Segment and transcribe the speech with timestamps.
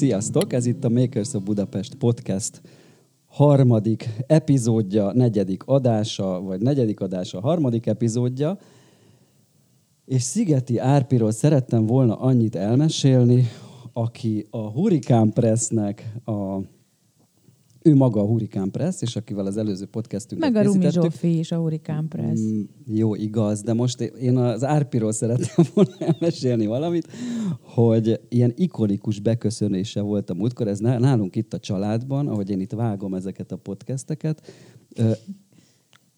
[0.00, 0.52] Sziasztok!
[0.52, 2.60] Ez itt a Makers of Budapest podcast
[3.26, 8.58] harmadik epizódja, negyedik adása, vagy negyedik adása, harmadik epizódja.
[10.04, 13.48] És Szigeti Árpiról szerettem volna annyit elmesélni,
[13.92, 16.58] aki a Hurricane Pressnek a
[17.82, 20.90] ő maga a Hurricane Press, és akivel az előző podcastünket Meg a Rumi.
[20.90, 22.40] Zsófi is a Hurricane Press.
[22.40, 27.08] Mm, Jó, igaz, de most én az Árpiról szerettem volna elmesélni valamit,
[27.60, 32.60] hogy ilyen ikonikus beköszönése volt a múltkor, ez ná- nálunk itt a családban, ahogy én
[32.60, 34.52] itt vágom ezeket a podcasteket,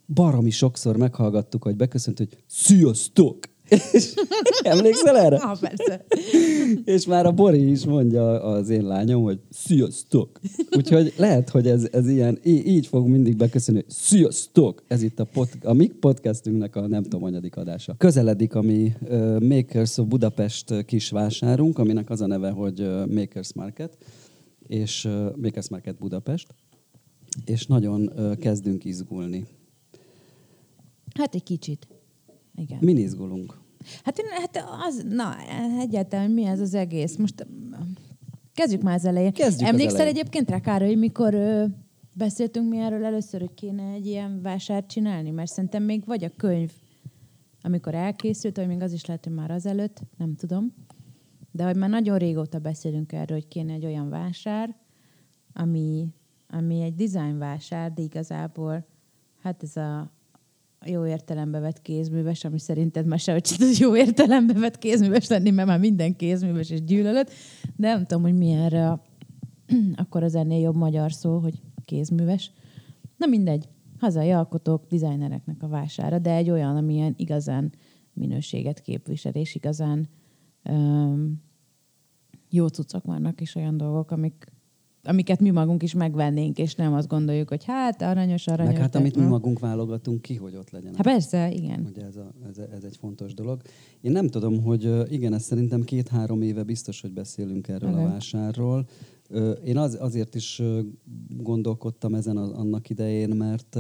[0.07, 3.39] baromi sokszor meghallgattuk, hogy beköszönt, hogy sziasztok!
[3.69, 4.15] És
[4.63, 5.37] emlékszel erre?
[5.37, 6.05] Ah, persze.
[6.85, 10.41] És már a Bori is mondja az én lányom, hogy sziasztok.
[10.77, 14.83] Úgyhogy lehet, hogy ez, ez ilyen, így fog mindig beköszönni, sziasztok.
[14.87, 17.95] Ez itt a, pod, a mi podcastünknek a nem tudom, anyadik adása.
[17.99, 23.53] Közeledik a mi uh, Makers of Budapest kisvásárunk, aminek az a neve, hogy uh, Makers
[23.53, 23.97] Market,
[24.67, 26.47] és uh, Makers Market Budapest,
[27.45, 29.47] és nagyon uh, kezdünk izgulni.
[31.15, 31.87] Hát egy kicsit.
[32.55, 32.79] Igen.
[32.81, 33.61] Min izgulunk?
[34.05, 35.37] Hát, én, hát az, na,
[35.81, 37.17] egyáltalán mi ez az egész?
[37.17, 37.47] Most
[38.55, 39.33] kezdjük már az elején.
[39.33, 40.17] Kezdjük az Emlékszel elején.
[40.17, 41.65] egyébként rá, Károly, mikor ö,
[42.17, 45.31] beszéltünk mi erről először, hogy kéne egy ilyen vásárt csinálni?
[45.31, 46.73] Mert szerintem még vagy a könyv,
[47.63, 50.75] amikor elkészült, vagy még az is lehet, hogy már azelőtt, nem tudom.
[51.51, 54.77] De hogy már nagyon régóta beszélünk erről, hogy kéne egy olyan vásár,
[55.53, 56.09] ami,
[56.49, 58.87] ami egy design vásár, de igazából
[59.43, 60.13] hát ez a
[60.85, 65.69] jó értelembe vett kézműves, ami szerinted már sehogy tud jó értelembe vett kézműves lenni, mert
[65.69, 67.31] már minden kézműves és gyűlölet,
[67.77, 69.03] de nem tudom, hogy mi a,
[70.03, 72.53] akkor az ennél jobb magyar szó, hogy kézműves.
[73.17, 77.73] Na mindegy, hazai alkotók, dizájnereknek a vására, de egy olyan, amilyen igazán
[78.13, 80.09] minőséget képvisel, és igazán
[80.63, 81.43] öm,
[82.51, 84.52] jó cuccok vannak, és olyan dolgok, amik,
[85.05, 88.73] amiket mi magunk is megvennénk, és nem azt gondoljuk, hogy hát aranyos, aranyos.
[88.73, 90.95] Meg hát amit mi magunk válogatunk ki, hogy ott legyen.
[90.95, 91.87] Hát persze, igen.
[91.91, 93.61] Ugye ez, a, ez, ez egy fontos dolog.
[94.01, 98.05] Én nem tudom, hogy igen, ez szerintem két-három éve biztos, hogy beszélünk erről Igen.
[98.05, 98.87] a vásárról.
[99.65, 100.63] Én az, azért is
[101.37, 103.79] gondolkodtam ezen az, annak idején, mert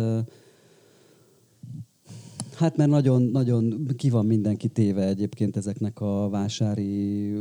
[2.54, 7.34] Hát mert nagyon, nagyon ki van mindenki téve egyébként ezeknek a vásári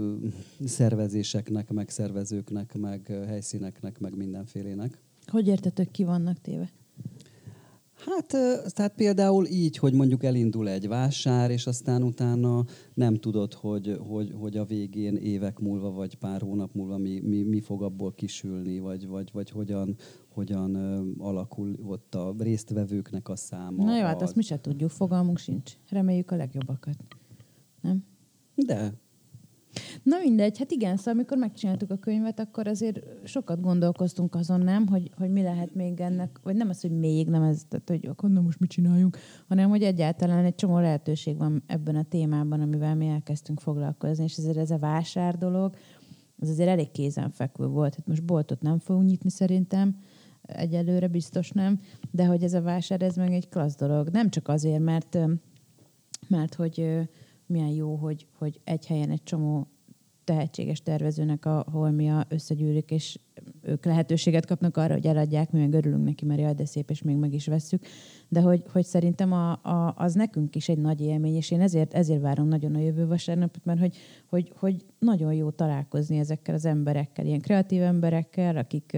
[0.65, 5.01] szervezéseknek, meg szervezőknek, meg helyszíneknek, meg mindenfélének.
[5.25, 6.69] Hogy értetök, ki vannak téve?
[8.05, 8.27] Hát,
[8.73, 12.63] tehát például így, hogy mondjuk elindul egy vásár, és aztán utána
[12.93, 17.43] nem tudod, hogy, hogy, hogy a végén évek múlva, vagy pár hónap múlva mi, mi,
[17.43, 19.95] mi fog abból kisülni, vagy, vagy, vagy hogyan,
[20.33, 20.75] hogyan
[21.17, 23.83] alakul ott a résztvevőknek a száma.
[23.83, 25.71] Na jó, hát az- azt mi se tudjuk, fogalmunk sincs.
[25.89, 26.95] Reméljük a legjobbakat.
[27.81, 28.03] Nem?
[28.55, 28.93] De,
[30.03, 34.87] Na mindegy, hát igen, szóval amikor megcsináltuk a könyvet, akkor azért sokat gondolkoztunk azon, nem,
[34.87, 38.05] hogy, hogy mi lehet még ennek, vagy nem az, hogy még nem ez, tehát, hogy
[38.05, 39.17] akkor na most mit csináljunk,
[39.47, 44.37] hanem hogy egyáltalán egy csomó lehetőség van ebben a témában, amivel mi elkezdtünk foglalkozni, és
[44.37, 45.75] ezért ez a vásár dolog,
[46.39, 47.95] az azért elég kézenfekvő volt.
[47.95, 49.95] Hát most boltot nem fogunk nyitni szerintem,
[50.41, 51.79] egyelőre biztos nem,
[52.11, 54.09] de hogy ez a vásár, ez meg egy klassz dolog.
[54.09, 55.17] Nem csak azért, mert,
[56.27, 57.09] mert hogy
[57.51, 59.67] milyen jó, hogy, hogy egy helyen egy csomó
[60.23, 63.19] tehetséges tervezőnek a holmia összegyűlik, és
[63.61, 67.01] ők lehetőséget kapnak arra, hogy eladják, mi meg örülünk neki, mert jaj, de szép, és
[67.01, 67.85] még meg is vesszük.
[68.27, 71.93] De hogy, hogy szerintem a, a, az nekünk is egy nagy élmény, és én ezért,
[71.93, 73.97] ezért várom nagyon a jövő vasárnapot, mert hogy,
[74.29, 78.97] hogy, hogy nagyon jó találkozni ezekkel az emberekkel, ilyen kreatív emberekkel, akik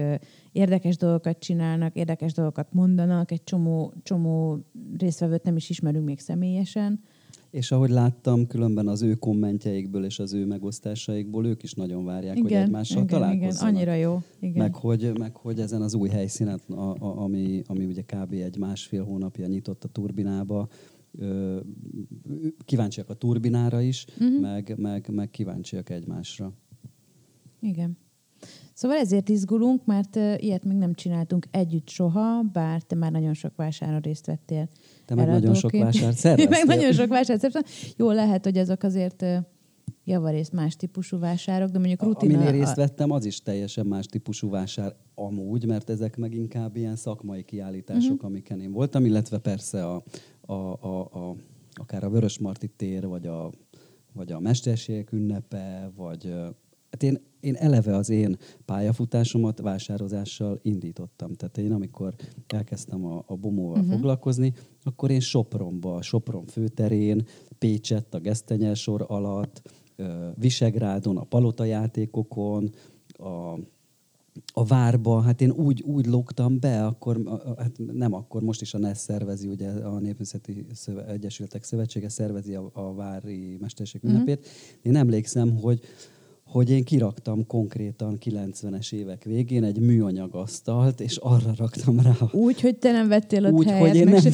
[0.52, 4.58] érdekes dolgokat csinálnak, érdekes dolgokat mondanak, egy csomó, csomó
[4.98, 7.00] résztvevőt nem is ismerünk még személyesen,
[7.54, 12.38] és ahogy láttam, különben az ő kommentjeikből és az ő megosztásaikból ők is nagyon várják,
[12.38, 13.74] hogy egymással igen, igen, találkozzanak.
[13.74, 14.22] annyira jó.
[14.40, 14.62] Igen.
[14.62, 18.32] Meg hogy, meg hogy ezen az új helyszínen, a, a, ami, ami ugye kb.
[18.32, 20.68] egy másfél hónapja nyitott a turbinába,
[21.18, 21.60] ö,
[22.64, 24.40] kíváncsiak a turbinára is, uh-huh.
[24.40, 26.52] meg, meg, meg kíváncsiak egymásra.
[27.60, 27.96] Igen.
[28.72, 33.56] Szóval ezért izgulunk, mert ilyet még nem csináltunk együtt soha, bár te már nagyon sok
[33.56, 34.68] vásáron részt vettél.
[35.04, 36.48] Te meg nagyon sok vásárt szerveztél.
[36.66, 37.92] meg nagyon sok vásárt szerveztem.
[37.96, 39.24] Jó, lehet, hogy azok azért
[40.04, 42.34] javarészt más típusú vásárok, de mondjuk rutina...
[42.34, 46.96] Aminél részt vettem, az is teljesen más típusú vásár amúgy, mert ezek meg inkább ilyen
[46.96, 48.30] szakmai kiállítások, uh-huh.
[48.30, 50.02] amiken én voltam, illetve persze a,
[50.40, 51.36] a, a, a,
[51.74, 53.50] akár a Vörösmarty tér, vagy a,
[54.12, 56.34] vagy a Mesterségek ünnepe, vagy
[56.94, 61.32] hát én, én eleve az én pályafutásomat vásározással indítottam.
[61.32, 62.14] Tehát én amikor
[62.46, 63.92] elkezdtem a, a bomóval uh-huh.
[63.92, 64.52] foglalkozni,
[64.82, 67.26] akkor én Sopronba, Sopron főterén,
[67.58, 69.62] Pécsett a Gesztenyel sor alatt,
[70.34, 72.70] Visegrádon, a Palota játékokon,
[73.08, 73.58] a
[74.52, 77.20] a várba, hát én úgy, úgy lógtam be, akkor,
[77.58, 82.54] hát nem akkor, most is a NESZ szervezi, ugye a Népművészeti Szöve, Egyesületek Szövetsége szervezi
[82.54, 84.38] a, a vári mesterség ünnepét.
[84.38, 84.78] Mm-hmm.
[84.82, 85.80] Én emlékszem, hogy
[86.54, 92.16] hogy én kiraktam konkrétan 90-es évek végén egy műanyag asztalt, és arra raktam rá.
[92.32, 94.20] Úgy, hogy te nem vettél ott Úgy, helyet, hogy én nem...
[94.20, 94.30] se...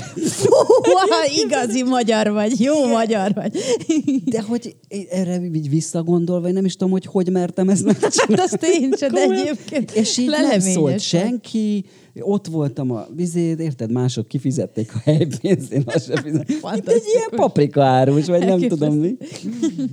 [1.44, 3.58] igazi magyar vagy, jó magyar vagy.
[4.24, 4.76] De hogy
[5.10, 8.34] erre így visszagondolva, én nem is tudom, hogy hogy mertem ezt megcsinálni.
[8.34, 11.84] Hát azt én sem, de egyébként És így nem szólt senki,
[12.18, 16.74] ott voltam a vizét, érted, mások kifizették a helypénzt, én azt sem fizettem.
[16.76, 18.84] Itt egy ilyen paprika árus, vagy nem Elképesztő.
[18.84, 19.16] tudom mi.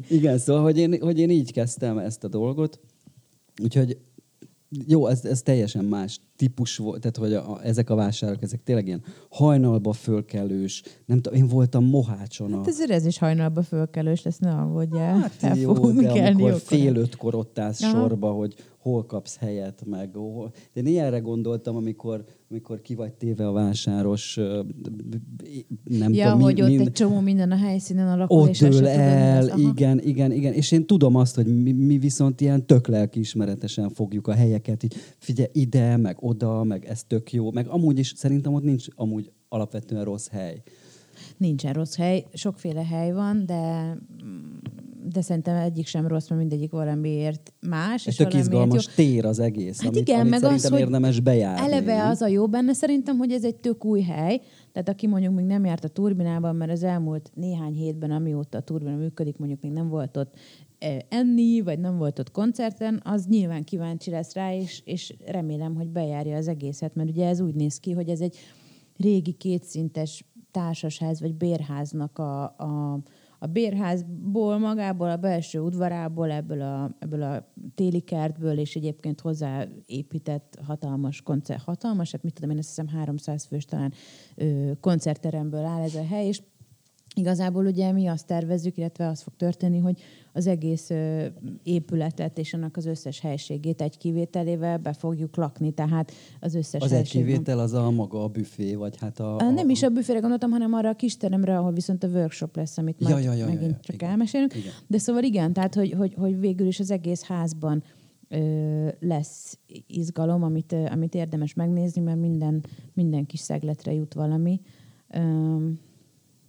[0.09, 2.79] Igen, szóval, hogy én, hogy én így kezdtem ezt a dolgot.
[3.63, 3.97] Úgyhogy
[4.87, 8.63] jó, ez, ez teljesen más típus volt, tehát hogy a, a, ezek a vásárok, ezek
[8.63, 12.57] tényleg ilyen hajnalba fölkelős, nem tudom, én voltam Mohácson a...
[12.57, 15.17] Hát ezért ez is hajnalba fölkelős lesz, ne aggódjál.
[15.17, 17.91] Hát El jó, de amikor fél ötkor ott állsz Aha.
[17.91, 18.53] sorba, hogy
[18.87, 20.51] hol kapsz helyet, meg hol...
[20.73, 24.35] Én ilyenre gondoltam, amikor, amikor ki vagy téve a vásáros,
[25.83, 28.59] nem Ja, tudom, mi- hogy ott mind- egy csomó minden a helyszínen alakul, ott és
[28.59, 29.47] mi el.
[29.49, 29.59] Aha.
[29.59, 30.53] igen, igen, igen.
[30.53, 34.95] És én tudom azt, hogy mi, mi viszont ilyen tök lelkiismeretesen fogjuk a helyeket, így
[35.17, 39.31] figyelj ide, meg oda, meg ez tök jó, meg amúgy is szerintem ott nincs amúgy
[39.49, 40.61] alapvetően rossz hely.
[41.37, 43.95] Nincsen rossz hely, sokféle hely van, de
[45.13, 48.07] de szerintem egyik sem rossz, mert mindegyik valamiért más.
[48.07, 48.91] Ez és tök izgalmas jó.
[48.95, 51.65] tér az egész, Hát amit, igen, amit meg az, szerintem hogy érdemes bejárni.
[51.65, 54.41] Eleve az a jó benne szerintem, hogy ez egy tök új hely,
[54.71, 58.61] tehát aki mondjuk még nem járt a turbinában, mert az elmúlt néhány hétben, amióta a
[58.61, 60.33] turbina működik, mondjuk még nem volt ott
[60.79, 65.75] eh, enni, vagy nem volt ott koncerten, az nyilván kíváncsi lesz rá, és, és remélem,
[65.75, 68.37] hogy bejárja az egészet, mert ugye ez úgy néz ki, hogy ez egy
[68.97, 72.99] régi kétszintes társasház, vagy bérháznak a, a,
[73.39, 80.59] a bérházból, magából, a belső udvarából, ebből a, ebből a téli kertből, és egyébként hozzáépített
[80.65, 83.93] hatalmas koncert, hatalmas, hát mit tudom én, azt hiszem 300 fős talán
[84.35, 86.41] ö, koncertteremből áll ez a hely, és
[87.17, 90.01] Igazából ugye mi azt tervezzük, illetve az fog történni, hogy
[90.33, 90.89] az egész
[91.63, 96.91] épületet és annak az összes helységét egy kivételével be fogjuk lakni, tehát az összes Az
[96.91, 99.37] egy kivétel az a maga a büfé, vagy hát a...
[99.37, 102.55] a, nem is a büfére gondoltam, hanem arra a kis teremre, ahol viszont a workshop
[102.55, 104.09] lesz, amit Ja, majd ja, ja, ja, megint ja, csak igen.
[104.09, 104.55] elmesélünk.
[104.55, 104.73] Igen.
[104.87, 107.83] De szóval igen, tehát hogy, hogy, hogy végül is az egész házban
[108.29, 112.63] ö, lesz izgalom, amit, amit érdemes megnézni, mert minden,
[112.93, 114.61] minden kis szegletre jut valami.
[115.09, 115.55] Ö,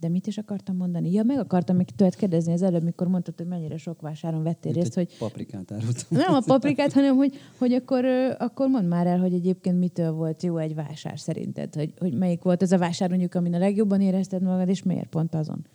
[0.01, 1.13] de mit is akartam mondani?
[1.13, 4.73] Ja, meg akartam még tőled kérdezni az előbb, mikor mondtad, hogy mennyire sok vásáron vettél
[4.73, 6.05] Mint részt, hogy paprikát árultam.
[6.11, 8.05] nem a paprikát, hanem hogy, hogy akkor,
[8.39, 12.43] akkor mondd már el, hogy egyébként mitől volt jó egy vásár szerinted, hogy, hogy melyik
[12.43, 15.67] volt az a vásár mondjuk, amin a legjobban érezted magad, és miért pont azon?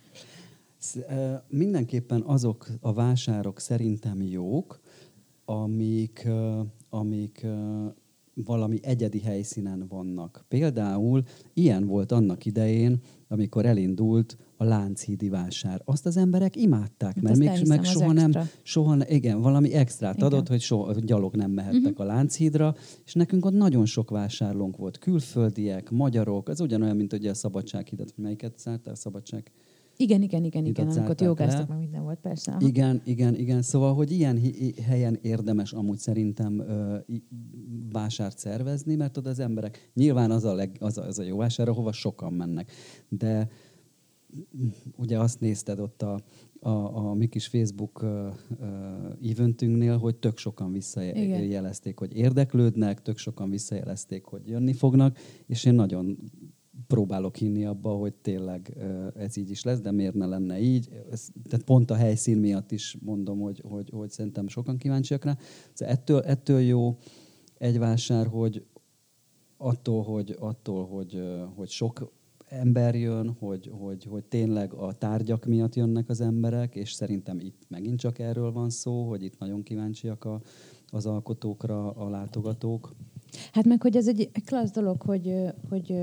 [1.48, 4.80] Mindenképpen azok a vásárok szerintem jók,
[5.44, 6.28] amik,
[6.90, 7.46] amik
[8.34, 10.44] valami egyedi helyszínen vannak.
[10.48, 11.22] Például
[11.52, 13.00] ilyen volt annak idején,
[13.34, 15.82] amikor elindult a Lánchídi vásár.
[15.84, 18.44] Azt az emberek imádták, Hát mert még, meg soha nem, extra.
[18.62, 20.26] soha, igen, valami extrát Igen.
[20.26, 22.00] adott, hogy soha, hogy gyalog nem mehettek uh-huh.
[22.00, 22.74] a Lánchídra,
[23.04, 28.12] és nekünk ott nagyon sok vásárlónk volt, külföldiek, magyarok, ez ugyanolyan, mint ugye a Szabadsághidat,
[28.16, 29.52] melyiket szártál, a Szabadság
[29.96, 32.52] Igen, igen, igen, igen, amikor jogáztak, meg minden volt, persze.
[32.52, 32.66] Aha.
[32.66, 33.62] Igen, igen, igen.
[33.62, 34.40] Szóval, hogy ilyen
[34.82, 36.96] helyen érdemes amúgy szerintem ö,
[37.92, 41.36] vásárt szervezni, mert oda az emberek, nyilván az a, leg, az, a, az a jó
[41.36, 42.72] vásár, ahova sokan mennek.
[43.08, 43.48] De
[44.96, 46.20] ugye azt nézted ott a,
[46.60, 48.28] a, a mi kis Facebook ö,
[48.60, 48.66] ö,
[49.30, 50.80] eventünknél, hogy tök sokan Igen.
[50.80, 56.18] visszajelezték, hogy érdeklődnek, tök sokan visszajelezték, hogy jönni fognak, és én nagyon
[56.86, 58.76] próbálok hinni abba, hogy tényleg
[59.16, 60.88] ez így is lesz, de miért ne lenne így.
[61.10, 65.36] Ez, tehát pont a helyszín miatt is mondom, hogy, hogy, hogy szerintem sokan kíváncsiak rá.
[65.72, 66.98] Szóval ettől, ettől jó
[67.58, 68.64] egy vásár, hogy
[69.56, 71.22] attól, hogy, attól, hogy,
[71.54, 72.12] hogy sok
[72.48, 77.62] ember jön, hogy, hogy, hogy tényleg a tárgyak miatt jönnek az emberek, és szerintem itt
[77.68, 80.40] megint csak erről van szó, hogy itt nagyon kíváncsiak a,
[80.90, 82.94] az alkotókra a látogatók.
[83.52, 85.34] Hát meg, hogy ez egy klassz dolog, hogy,
[85.68, 85.94] hogy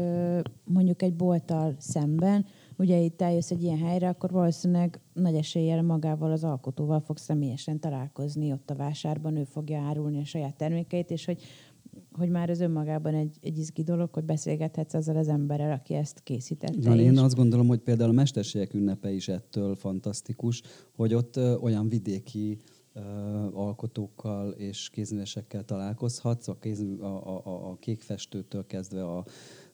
[0.64, 2.46] mondjuk egy bolttal szemben,
[2.78, 7.80] ugye itt eljössz egy ilyen helyre, akkor valószínűleg nagy eséllyel magával az alkotóval fog személyesen
[7.80, 11.44] találkozni ott a vásárban, ő fogja árulni a saját termékeit, és hogy
[12.12, 16.24] hogy már ez önmagában egy, egy izgi dolog, hogy beszélgethetsz azzal az emberrel, aki ezt
[16.24, 16.90] készítette.
[16.90, 20.62] Van, én azt gondolom, hogy például a mesterségek ünnepe is ettől fantasztikus,
[20.96, 22.58] hogy ott olyan vidéki
[23.54, 29.26] alkotókkal és kézművesekkel találkozhatsz, a, kéz, a, a, a, kékfestőtől kezdve a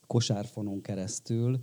[0.06, 1.58] kosárfonon keresztül.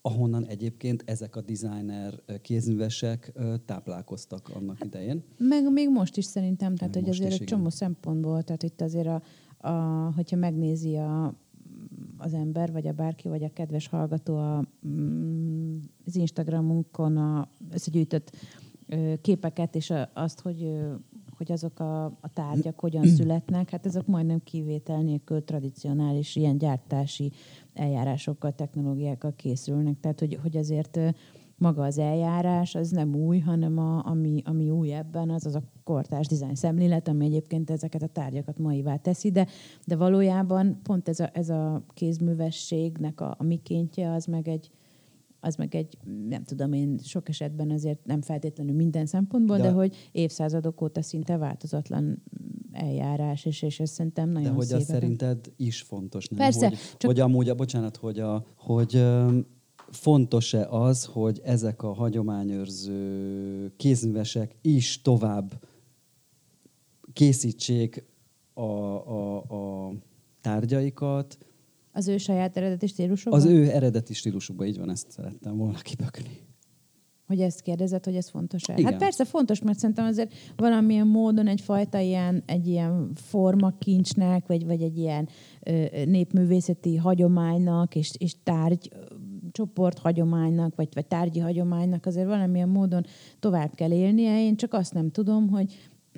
[0.00, 3.32] Ahonnan egyébként ezek a designer kézművesek
[3.64, 5.22] táplálkoztak annak idején.
[5.38, 9.22] Meg még most is szerintem, tehát hogy azért egy csomó szempontból, tehát itt azért a,
[9.68, 11.34] a hogyha megnézi a,
[12.18, 18.36] az ember, vagy a bárki, vagy a kedves hallgató a, mm, az Instagramunkon a összegyűjtött
[19.20, 20.72] képeket, és azt, hogy
[21.36, 27.32] hogy azok a, a tárgyak hogyan születnek, hát ezek majdnem kivétel nélkül tradicionális ilyen gyártási
[27.74, 30.00] eljárásokkal, technológiákkal készülnek.
[30.00, 30.98] Tehát, hogy, hogy azért
[31.62, 35.62] maga az eljárás az nem új, hanem a, ami, ami új ebben, az az a
[35.84, 39.46] kortárs dizájn szemlélet, ami egyébként ezeket a tárgyakat maivá teszi, de,
[39.86, 44.70] de valójában pont ez a, ez a kézművességnek a, a mikéntje, az meg egy,
[45.44, 49.70] az meg egy, nem tudom én, sok esetben azért nem feltétlenül minden szempontból, de, de
[49.70, 52.22] hogy évszázadok óta szinte változatlan
[52.72, 54.76] eljárás, és, és ez szerintem nagyon De hogy szép.
[54.76, 56.38] az szerinted is fontos, nem?
[56.38, 56.68] Persze.
[56.68, 57.10] Hogy, csak...
[57.10, 59.04] hogy amúgy, a, bocsánat, hogy, a, hogy
[59.90, 65.52] fontos-e az, hogy ezek a hagyományőrző kézművesek is tovább
[67.12, 68.04] készítsék
[68.54, 69.92] a, a, a
[70.40, 71.38] tárgyaikat,
[71.92, 73.40] az ő saját eredeti stílusukban?
[73.40, 76.50] Az ő eredeti stílusukban, így van, ezt szerettem volna kibökni.
[77.26, 78.72] Hogy ezt kérdezed, hogy ez fontos-e?
[78.76, 78.90] Igen.
[78.90, 84.82] Hát persze fontos, mert szerintem azért valamilyen módon egyfajta ilyen, egy ilyen formakincsnek, vagy, vagy
[84.82, 85.28] egy ilyen
[85.62, 88.90] ö, népművészeti hagyománynak, és, és tárgy
[89.52, 93.04] csoport hagyománynak, vagy, vagy tárgyi hagyománynak azért valamilyen módon
[93.38, 94.44] tovább kell élnie.
[94.44, 95.74] Én csak azt nem tudom, hogy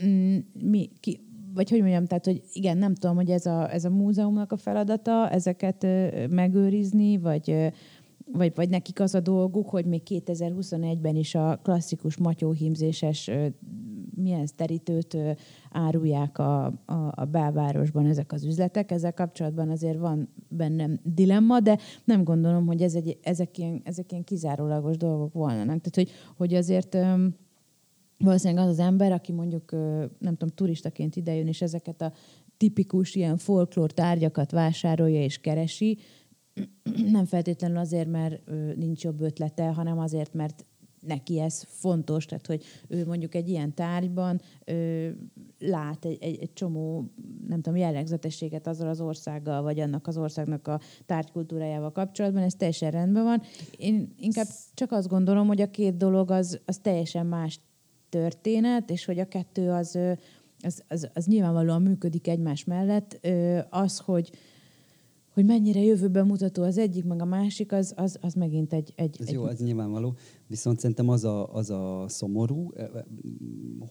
[0.07, 1.21] mm, mi, ki,
[1.55, 4.57] vagy hogy mondjam, tehát, hogy igen, nem tudom, hogy ez a, ez a múzeumnak a
[4.57, 5.87] feladata, ezeket
[6.31, 7.73] megőrizni, vagy,
[8.33, 13.31] vagy, vagy nekik az a dolguk, hogy még 2021-ben is a klasszikus matyóhímzéses
[14.17, 15.17] milyen terítőt
[15.71, 18.91] árulják a, a, a belvárosban ezek az üzletek.
[18.91, 24.11] Ezzel kapcsolatban azért van bennem dilemma, de nem gondolom, hogy ez egy, ezek, ilyen, ezek
[24.11, 25.81] ilyen kizárólagos dolgok volnának.
[25.81, 26.97] Tehát, hogy, hogy azért
[28.19, 29.71] valószínűleg az az ember, aki mondjuk,
[30.19, 32.13] nem tudom, turistaként idejön, és ezeket a
[32.57, 35.99] tipikus ilyen folklór tárgyakat vásárolja és keresi,
[37.13, 38.41] nem feltétlenül azért, mert
[38.77, 40.65] nincs jobb ötlete, hanem azért, mert
[41.07, 45.09] neki ez fontos, tehát hogy ő mondjuk egy ilyen tárgyban ö,
[45.59, 47.11] lát egy, egy, egy csomó,
[47.49, 52.91] nem tudom, jellegzetességet azzal az országgal, vagy annak az országnak a tárgykultúrájával kapcsolatban, ez teljesen
[52.91, 53.43] rendben van.
[53.77, 57.61] Én inkább csak azt gondolom, hogy a két dolog az, az teljesen más
[58.15, 59.99] történet, és hogy a kettő az,
[60.63, 63.27] az, az, az nyilvánvalóan működik egymás mellett.
[63.71, 64.31] Az, hogy,
[65.33, 68.93] hogy mennyire jövőben mutató az egyik, meg a másik, az, az, az megint egy...
[68.97, 69.35] egy ez egy...
[69.35, 70.15] jó, ez nyilvánvaló.
[70.47, 72.73] Viszont szerintem az a, az a szomorú,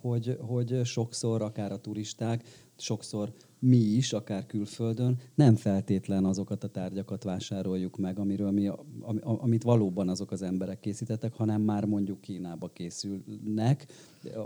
[0.01, 2.44] hogy, hogy sokszor akár a turisták,
[2.77, 3.34] sokszor
[3.65, 9.63] mi is, akár külföldön, nem feltétlen azokat a tárgyakat vásároljuk meg, amiről mi, am, amit
[9.63, 13.86] valóban azok az emberek készítettek, hanem már mondjuk Kínába készülnek,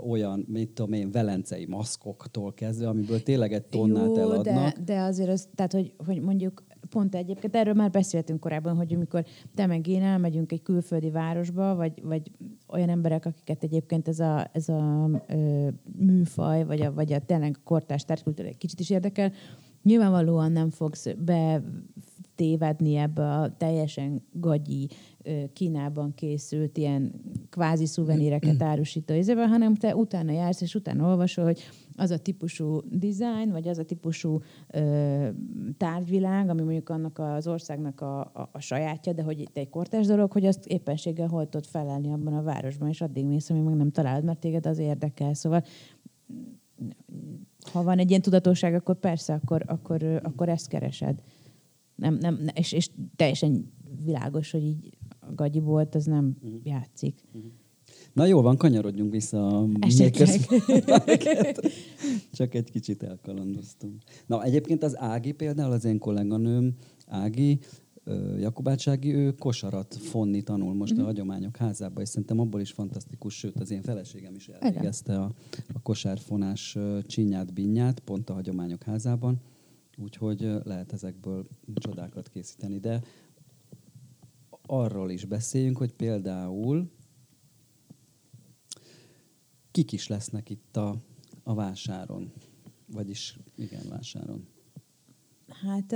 [0.08, 4.44] olyan, mit tudom én, velencei maszkoktól kezdve, amiből tényleg egy tonnát Jó, eladnak.
[4.44, 8.94] De, de azért az, tehát, hogy, hogy mondjuk pont egyébként erről már beszéltünk korábban, hogy
[8.94, 12.30] amikor te meg én elmegyünk egy külföldi városba, vagy, vagy
[12.66, 15.68] olyan emberek, akiket egyébként ez a, ez a ö,
[15.98, 19.32] műfaj, vagy a, vagy a tényleg kortárs tárgykultúra egy kicsit is érdekel,
[19.82, 21.62] nyilvánvalóan nem fogsz be
[22.34, 24.88] tévedni ebbe a teljesen gagyi
[25.52, 27.12] Kínában készült ilyen
[27.50, 31.60] kvázi szuveníreket árusító izében, hanem te utána jársz, és utána olvasol, hogy
[31.98, 35.28] az a típusú design, vagy az a típusú ö,
[35.76, 40.06] tárgyvilág, ami mondjuk annak az országnak a, a, a sajátja, de hogy itt egy kortás
[40.06, 43.74] dolog, hogy azt éppenséggel hol tudod felelni abban a városban, és addig mész, amíg meg
[43.74, 45.34] nem találod, mert téged az érdekel.
[45.34, 45.64] Szóval
[47.72, 51.22] ha van egy ilyen tudatosság, akkor persze, akkor, akkor, akkor ezt keresed.
[51.94, 53.72] Nem, nem, és, és teljesen
[54.04, 54.90] világos, hogy így
[55.20, 56.60] a gagyi volt, az nem uh-huh.
[56.64, 57.24] játszik.
[57.32, 57.50] Uh-huh.
[58.18, 59.68] Na jó van, kanyarodjunk vissza a
[62.32, 64.02] Csak egy kicsit elkalandoztunk.
[64.26, 66.74] Na egyébként az Ági például, az én kolléganőm
[67.06, 67.58] Ági,
[68.38, 71.02] Jakubács Ági, ő kosarat fonni tanul most mm-hmm.
[71.02, 71.14] a mhm.
[71.14, 75.32] Hagyományok házába, és szerintem abból is fantasztikus, sőt az én feleségem is elvégezte a,
[75.72, 79.40] a kosárfonás csinyát, binyát, pont a Hagyományok házában,
[80.02, 82.78] úgyhogy lehet ezekből csodákat készíteni.
[82.78, 83.02] De
[84.66, 86.90] arról is beszéljünk, hogy például
[89.78, 90.96] kik is lesznek itt a,
[91.42, 92.32] a vásáron?
[92.92, 94.46] Vagyis igen, vásáron.
[95.48, 95.94] Hát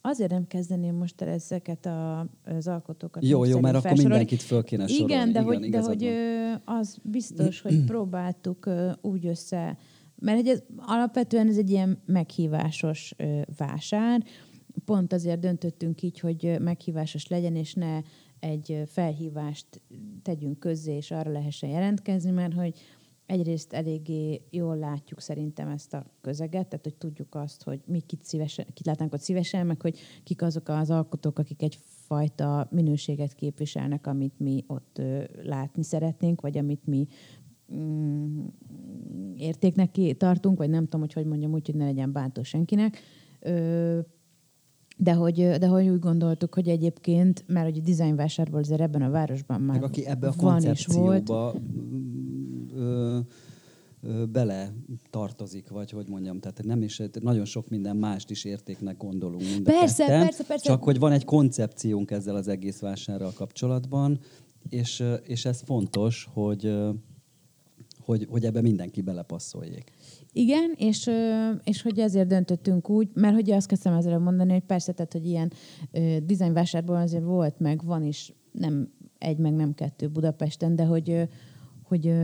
[0.00, 3.24] azért nem kezdeném most el ezeket a, az alkotókat.
[3.24, 5.12] Jó, jó, mert akkor mindenkit föl kéne sorolni.
[5.12, 6.08] Igen, de igen, hogy, de hogy
[6.64, 8.70] az biztos, hogy próbáltuk
[9.00, 9.78] úgy össze,
[10.14, 13.14] mert ez, alapvetően ez egy ilyen meghívásos
[13.56, 14.24] vásár,
[14.84, 18.00] pont azért döntöttünk így, hogy meghívásos legyen, és ne
[18.40, 19.66] egy felhívást
[20.22, 22.74] tegyünk közzé, és arra lehessen jelentkezni, mert hogy
[23.28, 28.24] egyrészt eléggé jól látjuk szerintem ezt a közeget, tehát hogy tudjuk azt, hogy mi kit,
[28.24, 34.06] szívesen, kit látnánk ott szívesen, meg hogy kik azok az alkotók, akik egyfajta minőséget képviselnek,
[34.06, 35.00] amit mi ott
[35.42, 37.06] látni szeretnénk, vagy amit mi
[37.74, 38.46] mm,
[39.36, 42.98] értéknek tartunk, vagy nem tudom, hogy hogy mondjam úgy, hogy ne legyen bántó senkinek.
[45.00, 49.10] De hogy, de hogy úgy gondoltuk, hogy egyébként, mert hogy a dizájnvásárból azért ebben a
[49.10, 51.28] városban már Meg aki ebbe a van és volt.
[51.28, 51.48] ö,
[52.76, 53.18] ö,
[54.32, 54.72] bele
[55.10, 59.62] tartozik, vagy hogy mondjam, tehát nem is, nagyon sok minden mást is értéknek gondolunk mind
[59.62, 60.68] Persze, ketten, persze, persze.
[60.68, 64.18] Csak hogy van egy koncepciónk ezzel az egész vásárral kapcsolatban,
[64.68, 66.74] és, és ez fontos, hogy,
[68.08, 69.90] hogy, hogy ebbe mindenki belepasszoljék.
[70.32, 71.10] Igen, és,
[71.64, 75.26] és hogy ezért döntöttünk úgy, mert hogy azt kezdtem ezzel mondani, hogy persze, tehát, hogy
[75.26, 75.52] ilyen
[75.90, 81.28] ö, dizájnvásárból azért volt, meg van is, nem egy, meg nem kettő Budapesten, de hogy,
[81.82, 82.14] hogy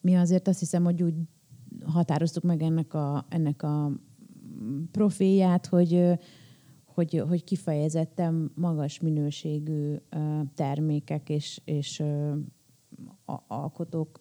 [0.00, 1.14] mi azért azt hiszem, hogy úgy
[1.84, 3.92] határoztuk meg ennek a, ennek a
[4.90, 6.04] profilját, hogy,
[6.84, 9.94] hogy, hogy kifejezetten magas minőségű
[10.54, 12.02] termékek és, és
[13.46, 14.20] alkotók,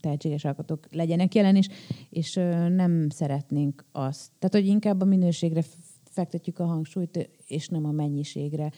[0.00, 1.68] tehetséges alkotók legyenek jelen, és,
[2.10, 2.34] és
[2.68, 4.30] nem szeretnénk azt.
[4.38, 5.62] Tehát, hogy inkább a minőségre
[6.10, 8.72] fektetjük a hangsúlyt, és nem a mennyiségre.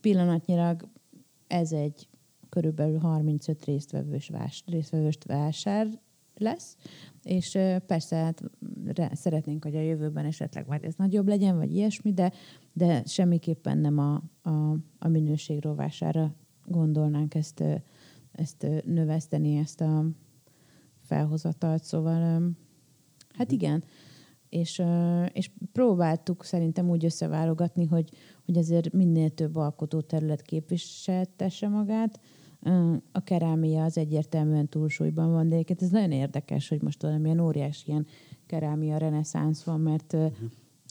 [0.00, 0.88] Pillanatnyilag
[1.46, 2.08] ez egy
[2.48, 5.86] körülbelül 35 résztvevős vás, résztvevős vásár
[6.36, 6.76] lesz,
[7.22, 8.42] és persze hát
[8.84, 12.32] re- szeretnénk, hogy a jövőben esetleg majd ez nagyobb legyen, vagy ilyesmi, de,
[12.72, 17.64] de semmiképpen nem a, a, a minőség rovására gondolnánk ezt,
[18.34, 20.04] ezt növeszteni, ezt a
[21.00, 22.50] felhozatalt, szóval
[23.28, 23.84] hát igen,
[24.48, 24.82] és,
[25.32, 28.10] és próbáltuk szerintem úgy összeválogatni, hogy,
[28.44, 32.20] hogy azért minél több alkotóterület képviseltesse magát.
[33.12, 37.84] A kerámia az egyértelműen túlsúlyban van, de egyébként ez nagyon érdekes, hogy most valamilyen óriási
[37.86, 38.06] ilyen
[38.46, 40.26] kerámia reneszánsz van, mert ö,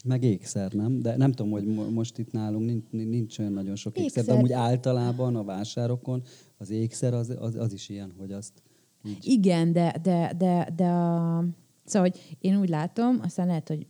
[0.04, 1.00] Meg ékszer, nem?
[1.00, 4.26] De nem tudom, hogy mo- most itt nálunk nincs, nincs olyan nagyon sok ékszer, Ékszer.
[4.26, 6.22] de amúgy általában a vásárokon
[6.58, 8.64] az ékszer az, az, az is ilyen, hogy azt
[9.06, 11.46] így Igen, de, de, de, de a...
[11.86, 13.88] Szóval, hogy én úgy látom, aztán lehet, hogy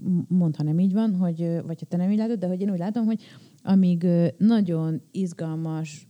[0.00, 2.60] m- mondd, ha nem így van, hogy, vagy ha te nem így látod, de hogy
[2.60, 3.22] én úgy látom, hogy
[3.62, 4.06] amíg
[4.38, 6.08] nagyon izgalmas,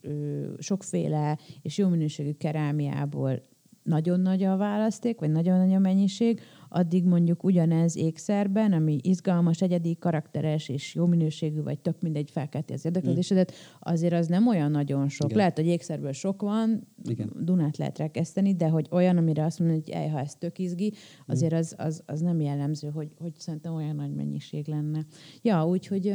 [0.59, 3.43] sokféle és jó minőségű kerámiából
[3.83, 6.41] nagyon nagy a választék, vagy nagyon nagy a mennyiség,
[6.75, 12.73] addig mondjuk ugyanez ékszerben, ami izgalmas, egyedi, karakteres és jó minőségű, vagy tök mindegy felkelti
[12.73, 15.27] az érdeklődésedet, azért az nem olyan nagyon sok.
[15.27, 15.39] Igen.
[15.39, 17.33] Lehet, hogy ékszerből sok van, Igen.
[17.41, 20.93] Dunát lehet rekeszteni, de hogy olyan, amire azt mondod, hogy ej, ha ez tök izgi,
[21.27, 25.07] azért az, az, az nem jellemző, hogy, hogy szerintem olyan nagy mennyiség lenne.
[25.43, 26.15] Ja, úgyhogy,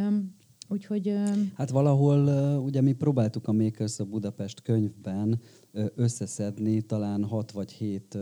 [0.70, 1.14] úgyhogy
[1.54, 5.40] Hát valahol ugye mi próbáltuk a Makers a Budapest könyvben
[5.96, 8.18] összeszedni talán hat vagy hét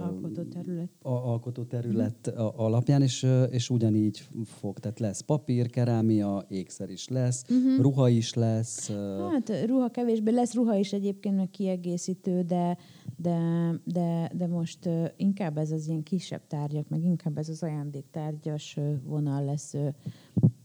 [0.00, 0.88] alkotóterület.
[1.02, 4.78] a- alkotóterület a- alapján, és, és ugyanígy fog.
[4.78, 7.80] Tehát lesz papír, kerámia, ékszer is lesz, uh-huh.
[7.80, 8.90] ruha is lesz.
[9.30, 12.76] Hát ruha kevésbé, lesz ruha is egyébként meg kiegészítő, de,
[13.16, 13.38] de,
[13.84, 19.44] de, de most inkább ez az ilyen kisebb tárgyak, meg inkább ez az ajándéktárgyas vonal
[19.44, 19.74] lesz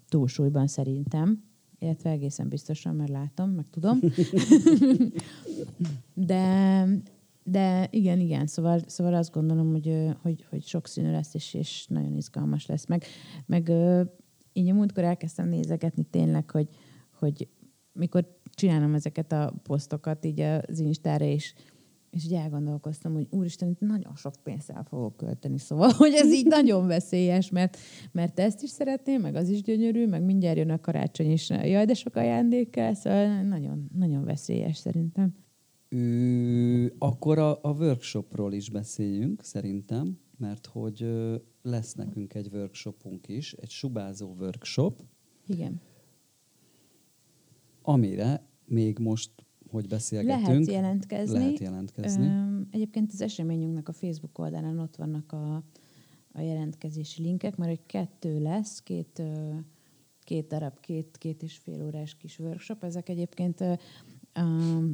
[0.10, 1.44] túlsúlyban szerintem.
[1.80, 4.00] Illetve egészen biztosan, mert látom, meg tudom.
[6.14, 6.86] de,
[7.48, 12.16] de igen, igen, szóval, szóval azt gondolom, hogy, hogy, hogy sokszínű lesz, és, és nagyon
[12.16, 12.86] izgalmas lesz.
[12.86, 13.04] Meg,
[13.46, 13.72] meg
[14.54, 16.68] így a múltkor elkezdtem nézegetni tényleg, hogy,
[17.20, 17.48] hogy
[17.94, 21.54] mikor csinálom ezeket a posztokat így az Instára, és,
[22.10, 26.34] és így elgondolkoztam, hogy úristen, itt nagyon sok pénzt el fogok költeni, szóval, hogy ez
[26.34, 27.78] így nagyon veszélyes, mert,
[28.12, 31.86] mert ezt is szeretném, meg az is gyönyörű, meg mindjárt jön a karácsony is, jaj,
[31.86, 35.45] de sok ajándék kell, szóval nagyon, nagyon veszélyes szerintem.
[36.98, 41.08] Akkor a, a workshopról is beszéljünk, szerintem, mert hogy
[41.62, 45.04] lesz nekünk egy workshopunk is, egy subázó workshop,
[45.48, 45.82] Igen.
[47.82, 49.32] amire még most,
[49.70, 51.38] hogy beszélgetünk, Lehet jelentkezni.
[51.38, 52.26] lehet jelentkezni.
[52.28, 55.56] Öm, Egyébként az eseményünknek a Facebook oldalán ott vannak a,
[56.32, 59.22] a jelentkezési linkek, mert egy kettő lesz, két,
[60.24, 62.84] két darab, két, két és fél órás kis workshop.
[62.84, 63.64] Ezek egyébként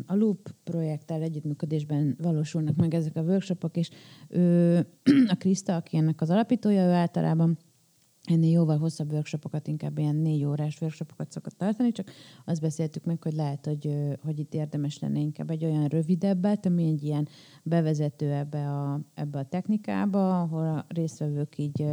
[0.05, 3.89] a, Loop projekttel együttműködésben valósulnak meg ezek a workshopok, és
[4.29, 4.77] ő,
[5.33, 7.57] a Kriszta, aki ennek az alapítója, ő általában
[8.23, 12.11] ennél jóval hosszabb workshopokat, inkább ilyen négy órás workshopokat szokott tartani, csak
[12.45, 16.87] azt beszéltük meg, hogy lehet, hogy, hogy itt érdemes lenne inkább egy olyan rövidebbet, ami
[16.87, 17.27] egy ilyen
[17.63, 21.85] bevezető ebbe a, ebbe a technikába, ahol a résztvevők így